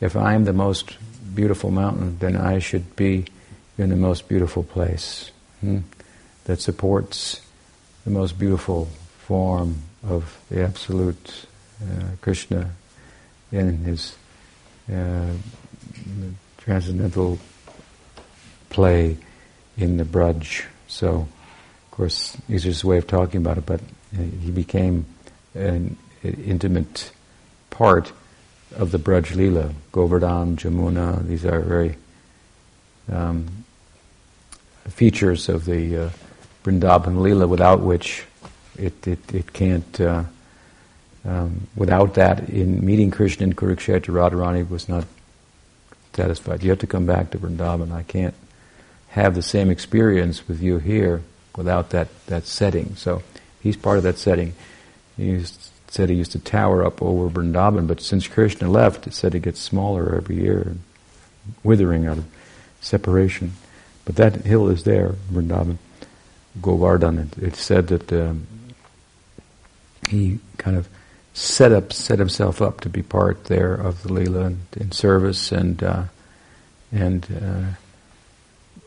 if 0.00 0.16
I'm 0.16 0.44
the 0.44 0.52
most 0.52 0.96
beautiful 1.34 1.70
mountain, 1.70 2.18
then 2.18 2.36
I 2.36 2.58
should 2.58 2.96
be 2.96 3.26
in 3.78 3.90
the 3.90 3.96
most 3.96 4.28
beautiful 4.28 4.62
place 4.62 5.30
hmm, 5.60 5.78
that 6.44 6.60
supports 6.60 7.40
the 8.04 8.10
most 8.10 8.38
beautiful 8.38 8.88
form 9.18 9.82
of 10.02 10.38
the 10.50 10.62
Absolute 10.62 11.46
uh, 11.82 12.04
Krishna 12.20 12.70
in 13.52 13.78
his 13.78 14.16
uh, 14.92 15.32
transcendental 16.58 17.38
play 18.70 19.16
in 19.76 19.96
the 19.96 20.04
Braj. 20.04 20.64
So, 20.88 21.08
of 21.10 21.90
course, 21.90 22.36
a 22.84 22.86
way 22.86 22.98
of 22.98 23.06
talking 23.06 23.40
about 23.40 23.58
it, 23.58 23.66
but 23.66 23.80
he 24.12 24.50
became 24.50 25.06
an 25.54 25.96
intimate 26.22 27.12
part 27.70 28.12
of 28.76 28.90
the 28.90 28.98
Braj 28.98 29.32
Leela. 29.34 29.72
Govardhan, 29.92 30.56
Jamuna, 30.56 31.26
these 31.26 31.44
are 31.44 31.60
very 31.60 31.96
um, 33.10 33.64
features 34.88 35.48
of 35.48 35.64
the 35.64 36.06
uh, 36.06 36.10
Vrindavan 36.64 37.16
Leela 37.16 37.48
without 37.48 37.80
which 37.80 38.24
it, 38.78 39.06
it, 39.06 39.34
it 39.34 39.52
can't, 39.52 40.00
uh, 40.00 40.24
um, 41.24 41.68
without 41.76 42.14
that, 42.14 42.48
in 42.48 42.84
meeting 42.84 43.10
Krishna 43.10 43.46
in 43.46 43.52
Kurukshetra, 43.54 44.08
Radharani 44.08 44.68
was 44.68 44.88
not 44.88 45.04
satisfied. 46.14 46.62
You 46.62 46.70
have 46.70 46.78
to 46.80 46.86
come 46.86 47.06
back 47.06 47.30
to 47.30 47.38
Vrindavan. 47.38 47.92
I 47.92 48.02
can't 48.02 48.34
have 49.08 49.34
the 49.34 49.42
same 49.42 49.70
experience 49.70 50.46
with 50.48 50.62
you 50.62 50.78
here 50.78 51.22
without 51.56 51.90
that, 51.90 52.08
that 52.26 52.46
setting. 52.46 52.94
So 52.96 53.22
he's 53.60 53.76
part 53.76 53.98
of 53.98 54.04
that 54.04 54.18
setting. 54.18 54.54
He 55.16 55.44
said 55.88 56.08
he 56.08 56.16
used 56.16 56.32
to 56.32 56.38
tower 56.38 56.84
up 56.84 57.02
over 57.02 57.28
Vrindavan, 57.28 57.86
but 57.86 58.00
since 58.00 58.26
Krishna 58.28 58.68
left, 58.68 59.06
it 59.06 59.14
said 59.14 59.34
it 59.34 59.40
gets 59.40 59.60
smaller 59.60 60.14
every 60.14 60.36
year, 60.36 60.76
withering 61.64 62.06
out 62.06 62.18
of 62.18 62.26
separation. 62.80 63.52
But 64.04 64.16
that 64.16 64.36
hill 64.46 64.68
is 64.68 64.84
there, 64.84 65.16
Vrindavan, 65.32 65.78
Govardhan. 66.60 67.18
It, 67.18 67.38
it 67.38 67.56
said 67.56 67.88
that 67.88 68.12
um, 68.12 68.46
he 70.08 70.38
kind 70.58 70.76
of 70.76 70.88
set 71.32 71.72
up, 71.72 71.92
set 71.92 72.18
himself 72.18 72.60
up 72.60 72.80
to 72.80 72.88
be 72.88 73.02
part 73.02 73.44
there 73.44 73.74
of 73.74 74.02
the 74.02 74.08
Leela 74.08 74.46
and 74.46 74.60
in 74.76 74.92
service 74.92 75.52
and 75.52 75.82
uh, 75.82 76.04
and 76.92 77.24
uh, 77.42 77.76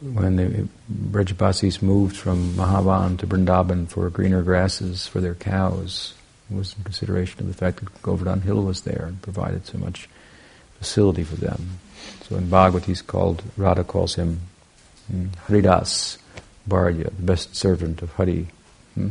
when 0.02 0.36
the 0.36 0.68
Brajabasis 0.92 1.82
moved 1.82 2.18
from 2.18 2.54
Mahavan 2.54 3.18
to 3.20 3.28
Vrindavan 3.28 3.88
for 3.88 4.10
greener 4.10 4.42
grasses 4.42 5.08
for 5.08 5.22
their 5.22 5.36
cows, 5.36 6.14
it 6.52 6.56
was 6.56 6.76
in 6.78 6.84
consideration 6.84 7.40
of 7.40 7.48
the 7.48 7.54
fact 7.54 7.80
that 7.80 8.02
Govardhan 8.02 8.42
Hill 8.42 8.62
was 8.62 8.82
there 8.82 9.06
and 9.08 9.22
provided 9.22 9.66
so 9.66 9.78
much 9.78 10.10
facility 10.78 11.24
for 11.24 11.38
them. 11.38 11.80
So 12.24 12.36
in 12.36 12.50
Bhagavad 12.50 12.84
he's 12.84 13.02
called, 13.02 13.44
Radha 13.56 13.86
calls 13.86 14.16
him 14.16 14.42
hmm, 15.10 15.28
Haridas 15.48 16.18
Varya, 16.68 17.06
the 17.06 17.22
best 17.22 17.56
servant 17.56 18.02
of 18.02 18.14
Hari. 18.14 18.48
Hmm? 18.96 19.10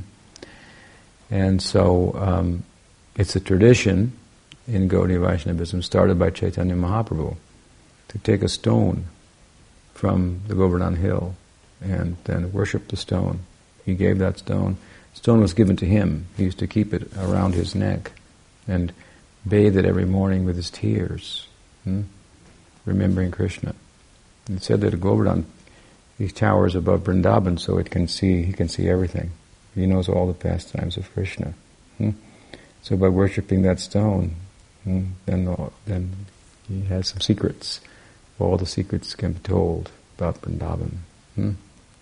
And 1.31 1.63
so 1.63 2.15
um, 2.19 2.65
it's 3.17 3.37
a 3.37 3.41
tradition 3.41 4.13
in 4.67 4.89
Gaudiya 4.89 5.21
Vaishnavism 5.21 5.83
started 5.83 6.19
by 6.19 6.31
Chaitanya 6.31 6.75
Mahaprabhu 6.75 7.37
to 8.09 8.19
take 8.19 8.43
a 8.43 8.49
stone 8.49 9.07
from 9.95 10.41
the 10.47 10.55
Govardhan 10.55 10.97
Hill 10.97 11.35
and 11.81 12.17
then 12.25 12.53
worship 12.53 12.89
the 12.89 12.97
stone. 12.97 13.41
He 13.85 13.95
gave 13.95 14.19
that 14.19 14.39
stone. 14.39 14.77
Stone 15.15 15.41
was 15.41 15.53
given 15.53 15.77
to 15.77 15.87
him. 15.87 16.27
He 16.37 16.45
used 16.45 16.59
to 16.59 16.67
keep 16.67 16.95
it 16.95 17.11
around 17.17 17.55
his 17.55 17.75
neck 17.75 18.13
and 18.69 18.93
bathe 19.47 19.77
it 19.77 19.85
every 19.85 20.05
morning 20.05 20.45
with 20.45 20.57
his 20.57 20.71
tears, 20.71 21.47
hmm? 21.85 22.03
remembering 22.85 23.31
Krishna. 23.31 23.75
It 24.49 24.63
said 24.63 24.81
that 24.83 24.95
a 24.95 24.97
Govardhan, 24.97 25.47
he 26.23 26.29
towers 26.29 26.75
above 26.75 27.05
Vrindavan, 27.05 27.59
so 27.59 27.79
it 27.79 27.91
can 27.91 28.07
see. 28.07 28.43
He 28.43 28.53
can 28.53 28.69
see 28.69 28.89
everything. 28.89 29.31
He 29.75 29.87
knows 29.87 30.09
all 30.09 30.27
the 30.27 30.35
pastimes 30.35 30.97
of 30.97 31.13
Krishna. 31.13 31.55
Hmm? 31.99 32.11
So 32.83 32.97
by 32.97 33.09
worshipping 33.09 33.63
that 33.63 33.81
stone, 33.81 34.37
hmm, 34.85 35.05
then 35.27 35.57
then 35.87 36.27
he 36.69 36.83
has 36.85 37.09
some 37.09 37.21
secrets 37.21 37.81
all 38.43 38.57
the 38.57 38.67
secrets 38.67 39.15
can 39.15 39.33
be 39.35 39.41
told 39.41 39.91
about 40.17 40.41
Vrindavan. 40.43 40.97
Hmm? 41.35 41.53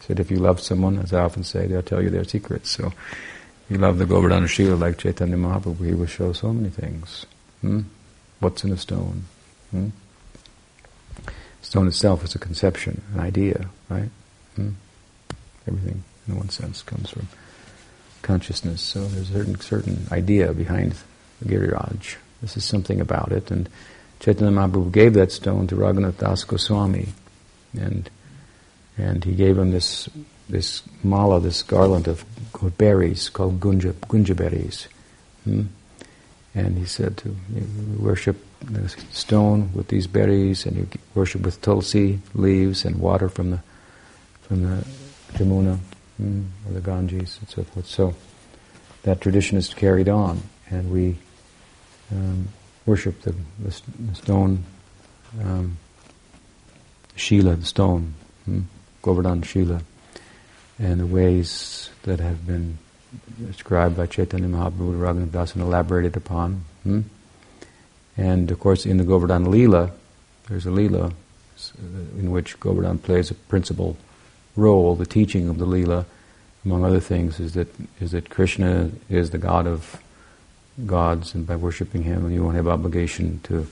Said 0.01 0.19
if 0.19 0.31
you 0.31 0.39
love 0.39 0.61
someone, 0.61 0.99
as 0.99 1.13
I 1.13 1.21
often 1.21 1.45
say, 1.45 1.67
they'll 1.67 1.83
tell 1.83 2.03
you 2.03 2.11
their 2.11 2.25
secrets. 2.25 2.71
So 2.71 2.87
if 2.87 3.71
you 3.71 3.79
love 3.79 3.99
the 3.99 4.07
Govardhana 4.07 4.49
Shila 4.49 4.75
like 4.75 4.99
Chaitanya 4.99 5.37
Mahaprabhu, 5.37 5.87
he 5.87 5.95
will 5.95 6.07
show 6.07 6.33
so 6.33 6.53
many 6.53 6.71
things. 6.71 7.27
Hmm? 7.61 7.83
What's 8.41 8.65
in 8.65 8.73
a 8.73 8.77
stone? 8.77 9.25
Hmm? 9.71 9.89
Stone 11.63 11.89
itself 11.89 12.25
is 12.25 12.35
a 12.35 12.39
conception, 12.39 13.03
an 13.13 13.21
idea, 13.21 13.69
right? 13.91 14.11
Hmm? 14.57 14.71
Everything, 15.69 16.03
in 16.27 16.37
one 16.37 16.49
sense, 16.49 16.83
comes 16.83 17.11
from 17.11 17.29
consciousness. 18.23 18.81
So 18.81 19.05
there's 19.07 19.31
a 19.31 19.33
certain, 19.35 19.61
certain 19.61 20.07
idea 20.11 20.53
behind 20.55 20.95
Giriraj. 21.45 22.17
This 22.41 22.57
is 22.57 22.65
something 22.65 23.01
about 23.01 23.33
it, 23.33 23.51
and 23.51 23.69
Chaitanya 24.21 24.53
Mahaprabhu 24.53 24.93
gave 24.93 25.15
that 25.15 25.33
stone 25.33 25.67
to 25.67 25.77
Raghunath 25.77 26.19
Das 26.19 26.45
Goswami, 26.45 27.09
and 27.79 28.09
and 28.97 29.25
he 29.25 29.33
gave 29.33 29.59
him 29.59 29.71
this 29.71 30.09
this 30.49 30.83
mala, 31.03 31.41
this 31.41 31.63
garland 31.63 32.09
of 32.09 32.25
berries 32.77 33.29
called 33.29 33.61
gunja, 33.61 33.93
gunja 33.93 34.37
berries. 34.37 34.89
Hmm? 35.45 35.65
And 36.55 36.77
he 36.77 36.85
said 36.85 37.17
to 37.19 37.37
worship 37.99 38.37
the 38.61 38.89
stone 39.13 39.71
with 39.73 39.89
these 39.89 40.07
berries, 40.07 40.67
and 40.67 40.77
you 40.77 40.89
worship 41.15 41.43
with 41.43 41.63
tulsi 41.63 42.21
leaves 42.35 42.85
and 42.85 42.99
water 42.99 43.29
from 43.29 43.53
the 43.53 43.61
from 44.51 44.63
the 44.65 44.85
Jamuna 45.35 45.79
hmm, 46.17 46.43
or 46.67 46.73
the 46.73 46.81
Ganges 46.81 47.39
and 47.39 47.49
so 47.49 47.63
forth. 47.63 47.87
So 47.87 48.17
that 49.05 49.21
tradition 49.21 49.57
is 49.57 49.73
carried 49.73 50.09
on, 50.09 50.43
and 50.69 50.91
we 50.91 51.19
um, 52.11 52.49
worship 52.85 53.21
the, 53.21 53.31
the, 53.61 53.81
the 54.09 54.15
stone 54.17 54.65
um, 55.41 55.79
Shila, 57.15 57.55
the 57.55 57.65
stone, 57.65 58.15
hmm? 58.45 58.63
Govardhan 59.03 59.43
Shila, 59.43 59.83
and 60.81 60.99
the 60.99 61.07
ways 61.07 61.91
that 62.03 62.19
have 62.19 62.45
been 62.45 62.77
described 63.47 63.97
by 63.97 64.07
Chaitanya 64.07 64.49
Mahaprabhu, 64.49 64.99
Raghunath 64.99 65.31
Das, 65.31 65.53
and 65.55 65.63
elaborated 65.63 66.17
upon. 66.17 66.65
Hmm? 66.83 67.03
And 68.17 68.51
of 68.51 68.59
course, 68.59 68.85
in 68.85 68.97
the 68.97 69.05
Govardhan 69.05 69.47
Leela, 69.47 69.93
there's 70.49 70.67
a 70.67 70.71
Leela 70.71 71.13
in 72.19 72.33
which 72.33 72.59
Govardhan 72.59 72.99
plays 72.99 73.31
a 73.31 73.35
principal 73.35 73.97
role. 74.57 74.95
The 74.95 75.07
teaching 75.07 75.49
of 75.49 75.59
the 75.59 75.67
Leela, 75.67 76.05
among 76.65 76.85
other 76.85 77.01
things, 77.01 77.41
is 77.41 77.55
that 77.55 77.69
is 78.01 78.13
that 78.13 78.31
Krishna 78.31 78.91
is 79.09 79.31
the 79.31 79.39
God 79.39 79.67
of 79.67 80.01
gods, 80.87 81.35
and 81.35 81.47
by 81.47 81.57
worshiping 81.57 82.03
Him, 82.03 82.31
you 82.31 82.43
won't 82.45 82.57
have 82.57 82.69
obligation 82.69 83.41
to 83.45 83.67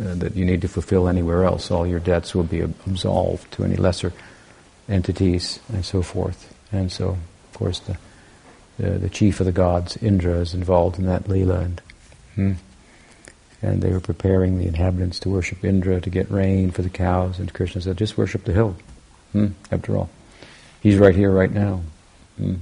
uh, 0.00 0.14
that 0.14 0.34
you 0.34 0.44
need 0.44 0.62
to 0.62 0.68
fulfill 0.68 1.08
anywhere 1.08 1.44
else. 1.44 1.70
All 1.70 1.86
your 1.86 2.00
debts 2.00 2.34
will 2.34 2.44
be 2.44 2.60
absolved 2.60 3.52
to 3.52 3.64
any 3.64 3.76
lesser 3.76 4.12
entities, 4.88 5.60
and 5.72 5.84
so 5.84 6.02
forth. 6.02 6.54
And 6.72 6.90
so, 6.90 7.10
of 7.10 7.52
course, 7.54 7.78
the 7.80 7.98
the, 8.78 8.98
the 8.98 9.10
chief 9.10 9.38
of 9.40 9.46
the 9.46 9.52
gods, 9.52 9.96
Indra, 9.98 10.38
is 10.38 10.54
involved 10.54 10.98
in 10.98 11.06
that 11.06 11.28
lila, 11.28 11.60
and 11.60 11.80
hmm, 12.34 12.52
and 13.60 13.82
they 13.82 13.92
were 13.92 14.00
preparing 14.00 14.58
the 14.58 14.66
inhabitants 14.66 15.20
to 15.20 15.28
worship 15.28 15.64
Indra 15.64 16.00
to 16.00 16.10
get 16.10 16.30
rain 16.30 16.70
for 16.70 16.82
the 16.82 16.90
cows. 16.90 17.38
And 17.38 17.52
Krishna 17.52 17.80
said, 17.82 17.98
"Just 17.98 18.16
worship 18.16 18.44
the 18.44 18.52
hill." 18.52 18.76
Hmm, 19.32 19.48
after 19.70 19.96
all, 19.96 20.10
he's 20.82 20.96
right 20.96 21.14
here, 21.14 21.30
right 21.30 21.50
now. 21.50 21.82
Hmm. 22.36 22.54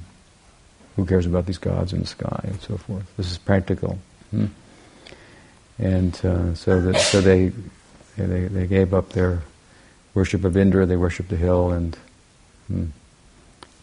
Who 0.97 1.07
cares 1.07 1.27
about 1.27 1.47
these 1.47 1.59
gods 1.59 1.93
in 1.93 2.01
the 2.01 2.07
sky 2.07 2.41
and 2.45 2.61
so 2.61 2.77
forth? 2.77 3.05
This 3.17 3.31
is 3.31 3.39
practical. 3.39 3.99
Hmm? 4.31 4.47
And 5.79 6.15
uh, 6.25 6.55
so 6.55 6.81
that 6.81 7.01
so 7.01 7.21
they, 7.21 7.53
they 8.17 8.49
they 8.49 8.67
gave 8.67 8.93
up 8.93 9.11
their 9.11 9.43
worship 10.15 10.45
of 10.45 10.57
Indra. 10.57 10.85
They 10.87 10.97
worshipped 10.97 11.31
the 11.31 11.37
hill, 11.37 11.71
and 11.71 11.97
hmm, 12.69 12.87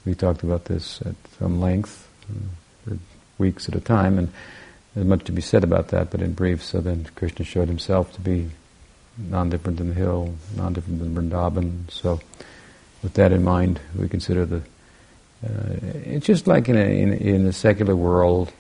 we 0.06 0.14
talked 0.14 0.44
about 0.44 0.66
this 0.66 1.02
at 1.02 1.16
some 1.40 1.60
length 1.60 2.08
uh, 2.90 2.96
weeks 3.38 3.68
at 3.68 3.76
a 3.76 3.82
time. 3.82 4.20
And 4.20 4.32
there's 4.94 5.08
much 5.08 5.24
to 5.26 5.32
be 5.32 5.42
said 5.42 5.64
about 5.64 5.88
that, 5.90 6.12
but 6.12 6.22
in 6.22 6.34
brief. 6.34 6.64
So 6.64 6.82
then 6.82 7.08
Krishna 7.16 7.46
showed 7.46 7.68
himself 7.68 8.14
to 8.14 8.22
be 8.22 8.52
non-different 9.18 9.80
than 9.80 9.90
the 9.90 9.96
hill, 9.96 10.36
non-different 10.56 11.00
than 11.00 11.16
Vrindavan. 11.16 11.90
So 11.90 12.22
with 13.08 13.14
that 13.14 13.32
in 13.32 13.42
mind, 13.42 13.80
we 13.98 14.10
consider 14.10 14.46
the 14.46 14.58
uh, 15.42 15.78
it's 16.04 16.26
just 16.26 16.46
like 16.46 16.68
in 16.68 16.76
a, 16.76 17.02
in, 17.02 17.14
in 17.14 17.46
a 17.46 17.54
secular 17.54 17.96
world. 17.96 18.52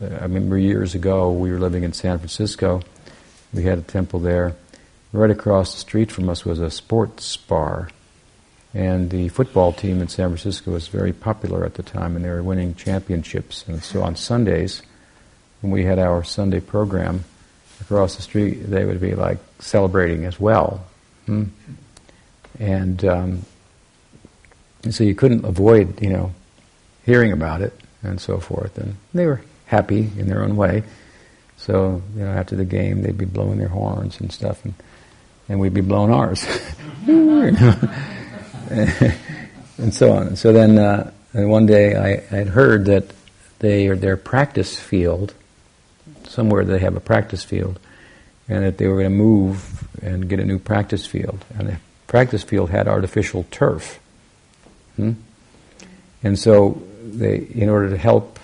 Uh, 0.00 0.06
I 0.06 0.22
remember 0.22 0.56
years 0.56 0.94
ago 0.94 1.30
we 1.30 1.52
were 1.52 1.58
living 1.58 1.82
in 1.82 1.92
San 1.92 2.16
Francisco. 2.16 2.80
We 3.52 3.64
had 3.64 3.76
a 3.76 3.82
temple 3.82 4.20
there. 4.20 4.56
Right 5.12 5.30
across 5.30 5.74
the 5.74 5.80
street 5.80 6.10
from 6.10 6.30
us 6.30 6.46
was 6.46 6.60
a 6.60 6.70
sports 6.70 7.36
bar. 7.36 7.90
And 8.72 9.10
the 9.10 9.28
football 9.28 9.74
team 9.74 10.00
in 10.00 10.08
San 10.08 10.30
Francisco 10.30 10.70
was 10.70 10.88
very 10.88 11.12
popular 11.12 11.66
at 11.66 11.74
the 11.74 11.82
time, 11.82 12.16
and 12.16 12.24
they 12.24 12.30
were 12.30 12.42
winning 12.42 12.76
championships. 12.76 13.68
And 13.68 13.82
so 13.82 14.02
on 14.02 14.16
Sundays, 14.16 14.80
when 15.60 15.72
we 15.72 15.84
had 15.84 15.98
our 15.98 16.24
Sunday 16.24 16.60
program 16.60 17.24
across 17.82 18.16
the 18.16 18.22
street, 18.22 18.62
they 18.70 18.86
would 18.86 19.00
be 19.00 19.14
like 19.14 19.40
celebrating 19.58 20.24
as 20.24 20.40
well. 20.40 20.86
Hmm? 21.26 21.44
And, 22.58 23.04
um, 23.04 23.42
and 24.82 24.94
so 24.94 25.04
you 25.04 25.14
couldn't 25.14 25.44
avoid, 25.44 26.00
you 26.00 26.08
know, 26.10 26.32
hearing 27.04 27.32
about 27.32 27.60
it 27.60 27.78
and 28.02 28.18
so 28.20 28.38
forth. 28.38 28.78
And 28.78 28.96
they 29.12 29.26
were 29.26 29.42
happy 29.66 30.10
in 30.16 30.28
their 30.28 30.42
own 30.42 30.56
way. 30.56 30.84
So, 31.56 32.02
you 32.16 32.24
know, 32.24 32.30
after 32.30 32.56
the 32.56 32.64
game, 32.64 33.02
they'd 33.02 33.18
be 33.18 33.26
blowing 33.26 33.58
their 33.58 33.68
horns 33.68 34.18
and 34.20 34.32
stuff, 34.32 34.64
and, 34.64 34.72
and 35.48 35.60
we'd 35.60 35.74
be 35.74 35.82
blowing 35.82 36.12
ours. 36.12 36.46
and 37.06 37.58
so 39.92 40.12
on. 40.12 40.28
And 40.28 40.38
so 40.38 40.52
then, 40.52 40.78
uh, 40.78 41.10
one 41.32 41.66
day 41.66 41.96
I 41.96 42.20
had 42.34 42.48
heard 42.48 42.86
that 42.86 43.12
they 43.60 43.88
are 43.88 43.96
their 43.96 44.16
practice 44.16 44.78
field, 44.78 45.34
somewhere 46.24 46.64
they 46.64 46.78
have 46.78 46.96
a 46.96 47.00
practice 47.00 47.44
field, 47.44 47.78
and 48.48 48.64
that 48.64 48.78
they 48.78 48.88
were 48.88 48.94
going 48.94 49.04
to 49.04 49.10
move 49.10 49.86
and 50.02 50.28
get 50.28 50.40
a 50.40 50.44
new 50.44 50.58
practice 50.58 51.06
field. 51.06 51.44
And 51.56 51.68
the 51.68 51.76
practice 52.06 52.42
field 52.42 52.70
had 52.70 52.88
artificial 52.88 53.46
turf. 53.50 54.00
Hmm? 54.96 55.12
And 56.22 56.38
so 56.38 56.82
they, 57.02 57.38
in 57.38 57.68
order 57.68 57.90
to 57.90 57.96
help, 57.96 58.38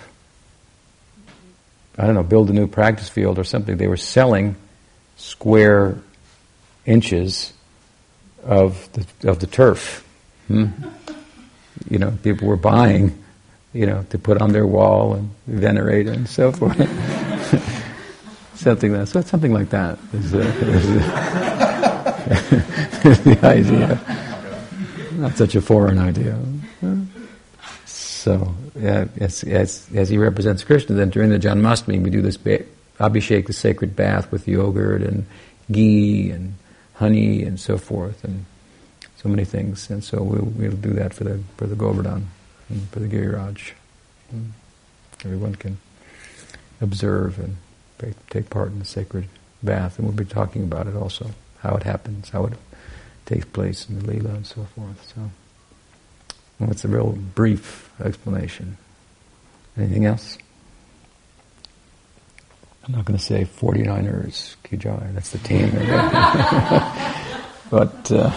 I 1.97 2.05
don't 2.05 2.15
know, 2.15 2.23
build 2.23 2.49
a 2.49 2.53
new 2.53 2.67
practice 2.67 3.09
field 3.09 3.39
or 3.39 3.43
something, 3.43 3.77
they 3.77 3.87
were 3.87 3.97
selling 3.97 4.55
square 5.15 5.97
inches 6.85 7.53
of 8.43 8.89
the, 8.93 9.29
of 9.29 9.39
the 9.39 9.47
turf. 9.47 10.07
Hmm? 10.47 10.67
You 11.89 11.99
know, 11.99 12.17
people 12.23 12.47
were 12.47 12.57
buying, 12.57 13.23
you 13.73 13.85
know, 13.85 14.05
to 14.09 14.17
put 14.17 14.41
on 14.41 14.51
their 14.51 14.65
wall 14.65 15.13
and 15.13 15.29
venerate 15.45 16.07
and 16.07 16.27
so 16.27 16.51
forth. 16.51 16.77
something 18.55 18.91
that, 18.93 19.07
so 19.07 19.21
something 19.21 19.53
like 19.53 19.69
that 19.69 19.99
is, 20.13 20.33
uh, 20.33 20.39
is 23.03 23.23
the 23.23 23.39
idea. 23.43 23.99
Not 25.17 25.35
such 25.35 25.55
a 25.55 25.61
foreign 25.61 25.97
idea. 25.97 26.39
So, 27.85 28.55
as, 28.79 29.43
as, 29.43 29.87
as 29.95 30.09
he 30.09 30.17
represents 30.17 30.63
Krishna, 30.63 30.95
then 30.95 31.09
during 31.09 31.29
the 31.29 31.39
Janmashtami 31.39 32.01
we 32.01 32.09
do 32.09 32.21
this 32.21 32.37
ba- 32.37 32.65
Abhishek, 32.99 33.47
the 33.47 33.53
sacred 33.53 33.95
bath 33.95 34.31
with 34.31 34.47
yogurt 34.47 35.01
and 35.01 35.25
ghee 35.71 36.29
and 36.29 36.53
honey 36.95 37.43
and 37.43 37.59
so 37.59 37.77
forth, 37.77 38.23
and 38.23 38.45
so 39.17 39.29
many 39.29 39.43
things. 39.43 39.89
And 39.89 40.03
so 40.03 40.21
we'll, 40.21 40.45
we'll 40.45 40.77
do 40.77 40.91
that 40.91 41.13
for 41.13 41.23
the, 41.23 41.41
for 41.57 41.65
the 41.65 41.75
Govardhan 41.75 42.27
and 42.69 42.89
for 42.89 42.99
the 42.99 43.07
Giriraj. 43.07 43.71
And 44.31 44.53
everyone 45.25 45.55
can 45.55 45.79
observe 46.79 47.39
and 47.39 47.57
take 48.29 48.49
part 48.49 48.69
in 48.69 48.79
the 48.79 48.85
sacred 48.85 49.27
bath, 49.63 49.97
and 49.97 50.07
we'll 50.07 50.15
be 50.15 50.25
talking 50.25 50.63
about 50.63 50.85
it 50.85 50.95
also, 50.95 51.31
how 51.59 51.75
it 51.75 51.83
happens, 51.83 52.29
how 52.29 52.45
it 52.45 52.53
takes 53.27 53.45
place 53.45 53.87
in 53.87 53.99
the 53.99 54.11
Leela 54.11 54.33
and 54.33 54.47
so 54.47 54.65
forth. 54.75 55.13
So. 55.13 55.29
Well, 56.59 56.71
it's 56.71 56.83
a 56.83 56.87
real 56.87 57.11
brief 57.35 57.91
explanation. 58.03 58.77
Anything 59.77 60.05
else? 60.05 60.39
I'm 62.85 62.95
not 62.95 63.05
going 63.05 63.19
to 63.19 63.23
say 63.23 63.43
49ers, 63.43 64.55
Kijai, 64.63 65.13
that's 65.13 65.31
the 65.31 65.37
team. 65.39 65.69
but 67.69 68.11
uh, 68.11 68.31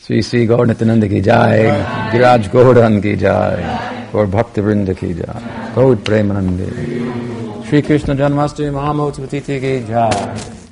Sri 0.00 0.22
Sri 0.22 0.46
Gaur 0.46 0.66
Nityananda 0.66 1.06
Kijai, 1.06 2.10
Giraj 2.10 2.50
Govardhan 2.50 3.02
Kijai, 3.02 4.10
Gaur 4.10 4.26
Bhakti 4.26 4.62
Vrinda 4.62 4.94
Kijai, 4.94 5.74
Gaud 5.74 5.98
Premanande, 5.98 7.66
Sri 7.66 7.82
Krishna 7.82 8.14
Janmastami 8.14 8.72
Mahamotsavatiti 8.72 9.60
Kijai. 9.60 10.63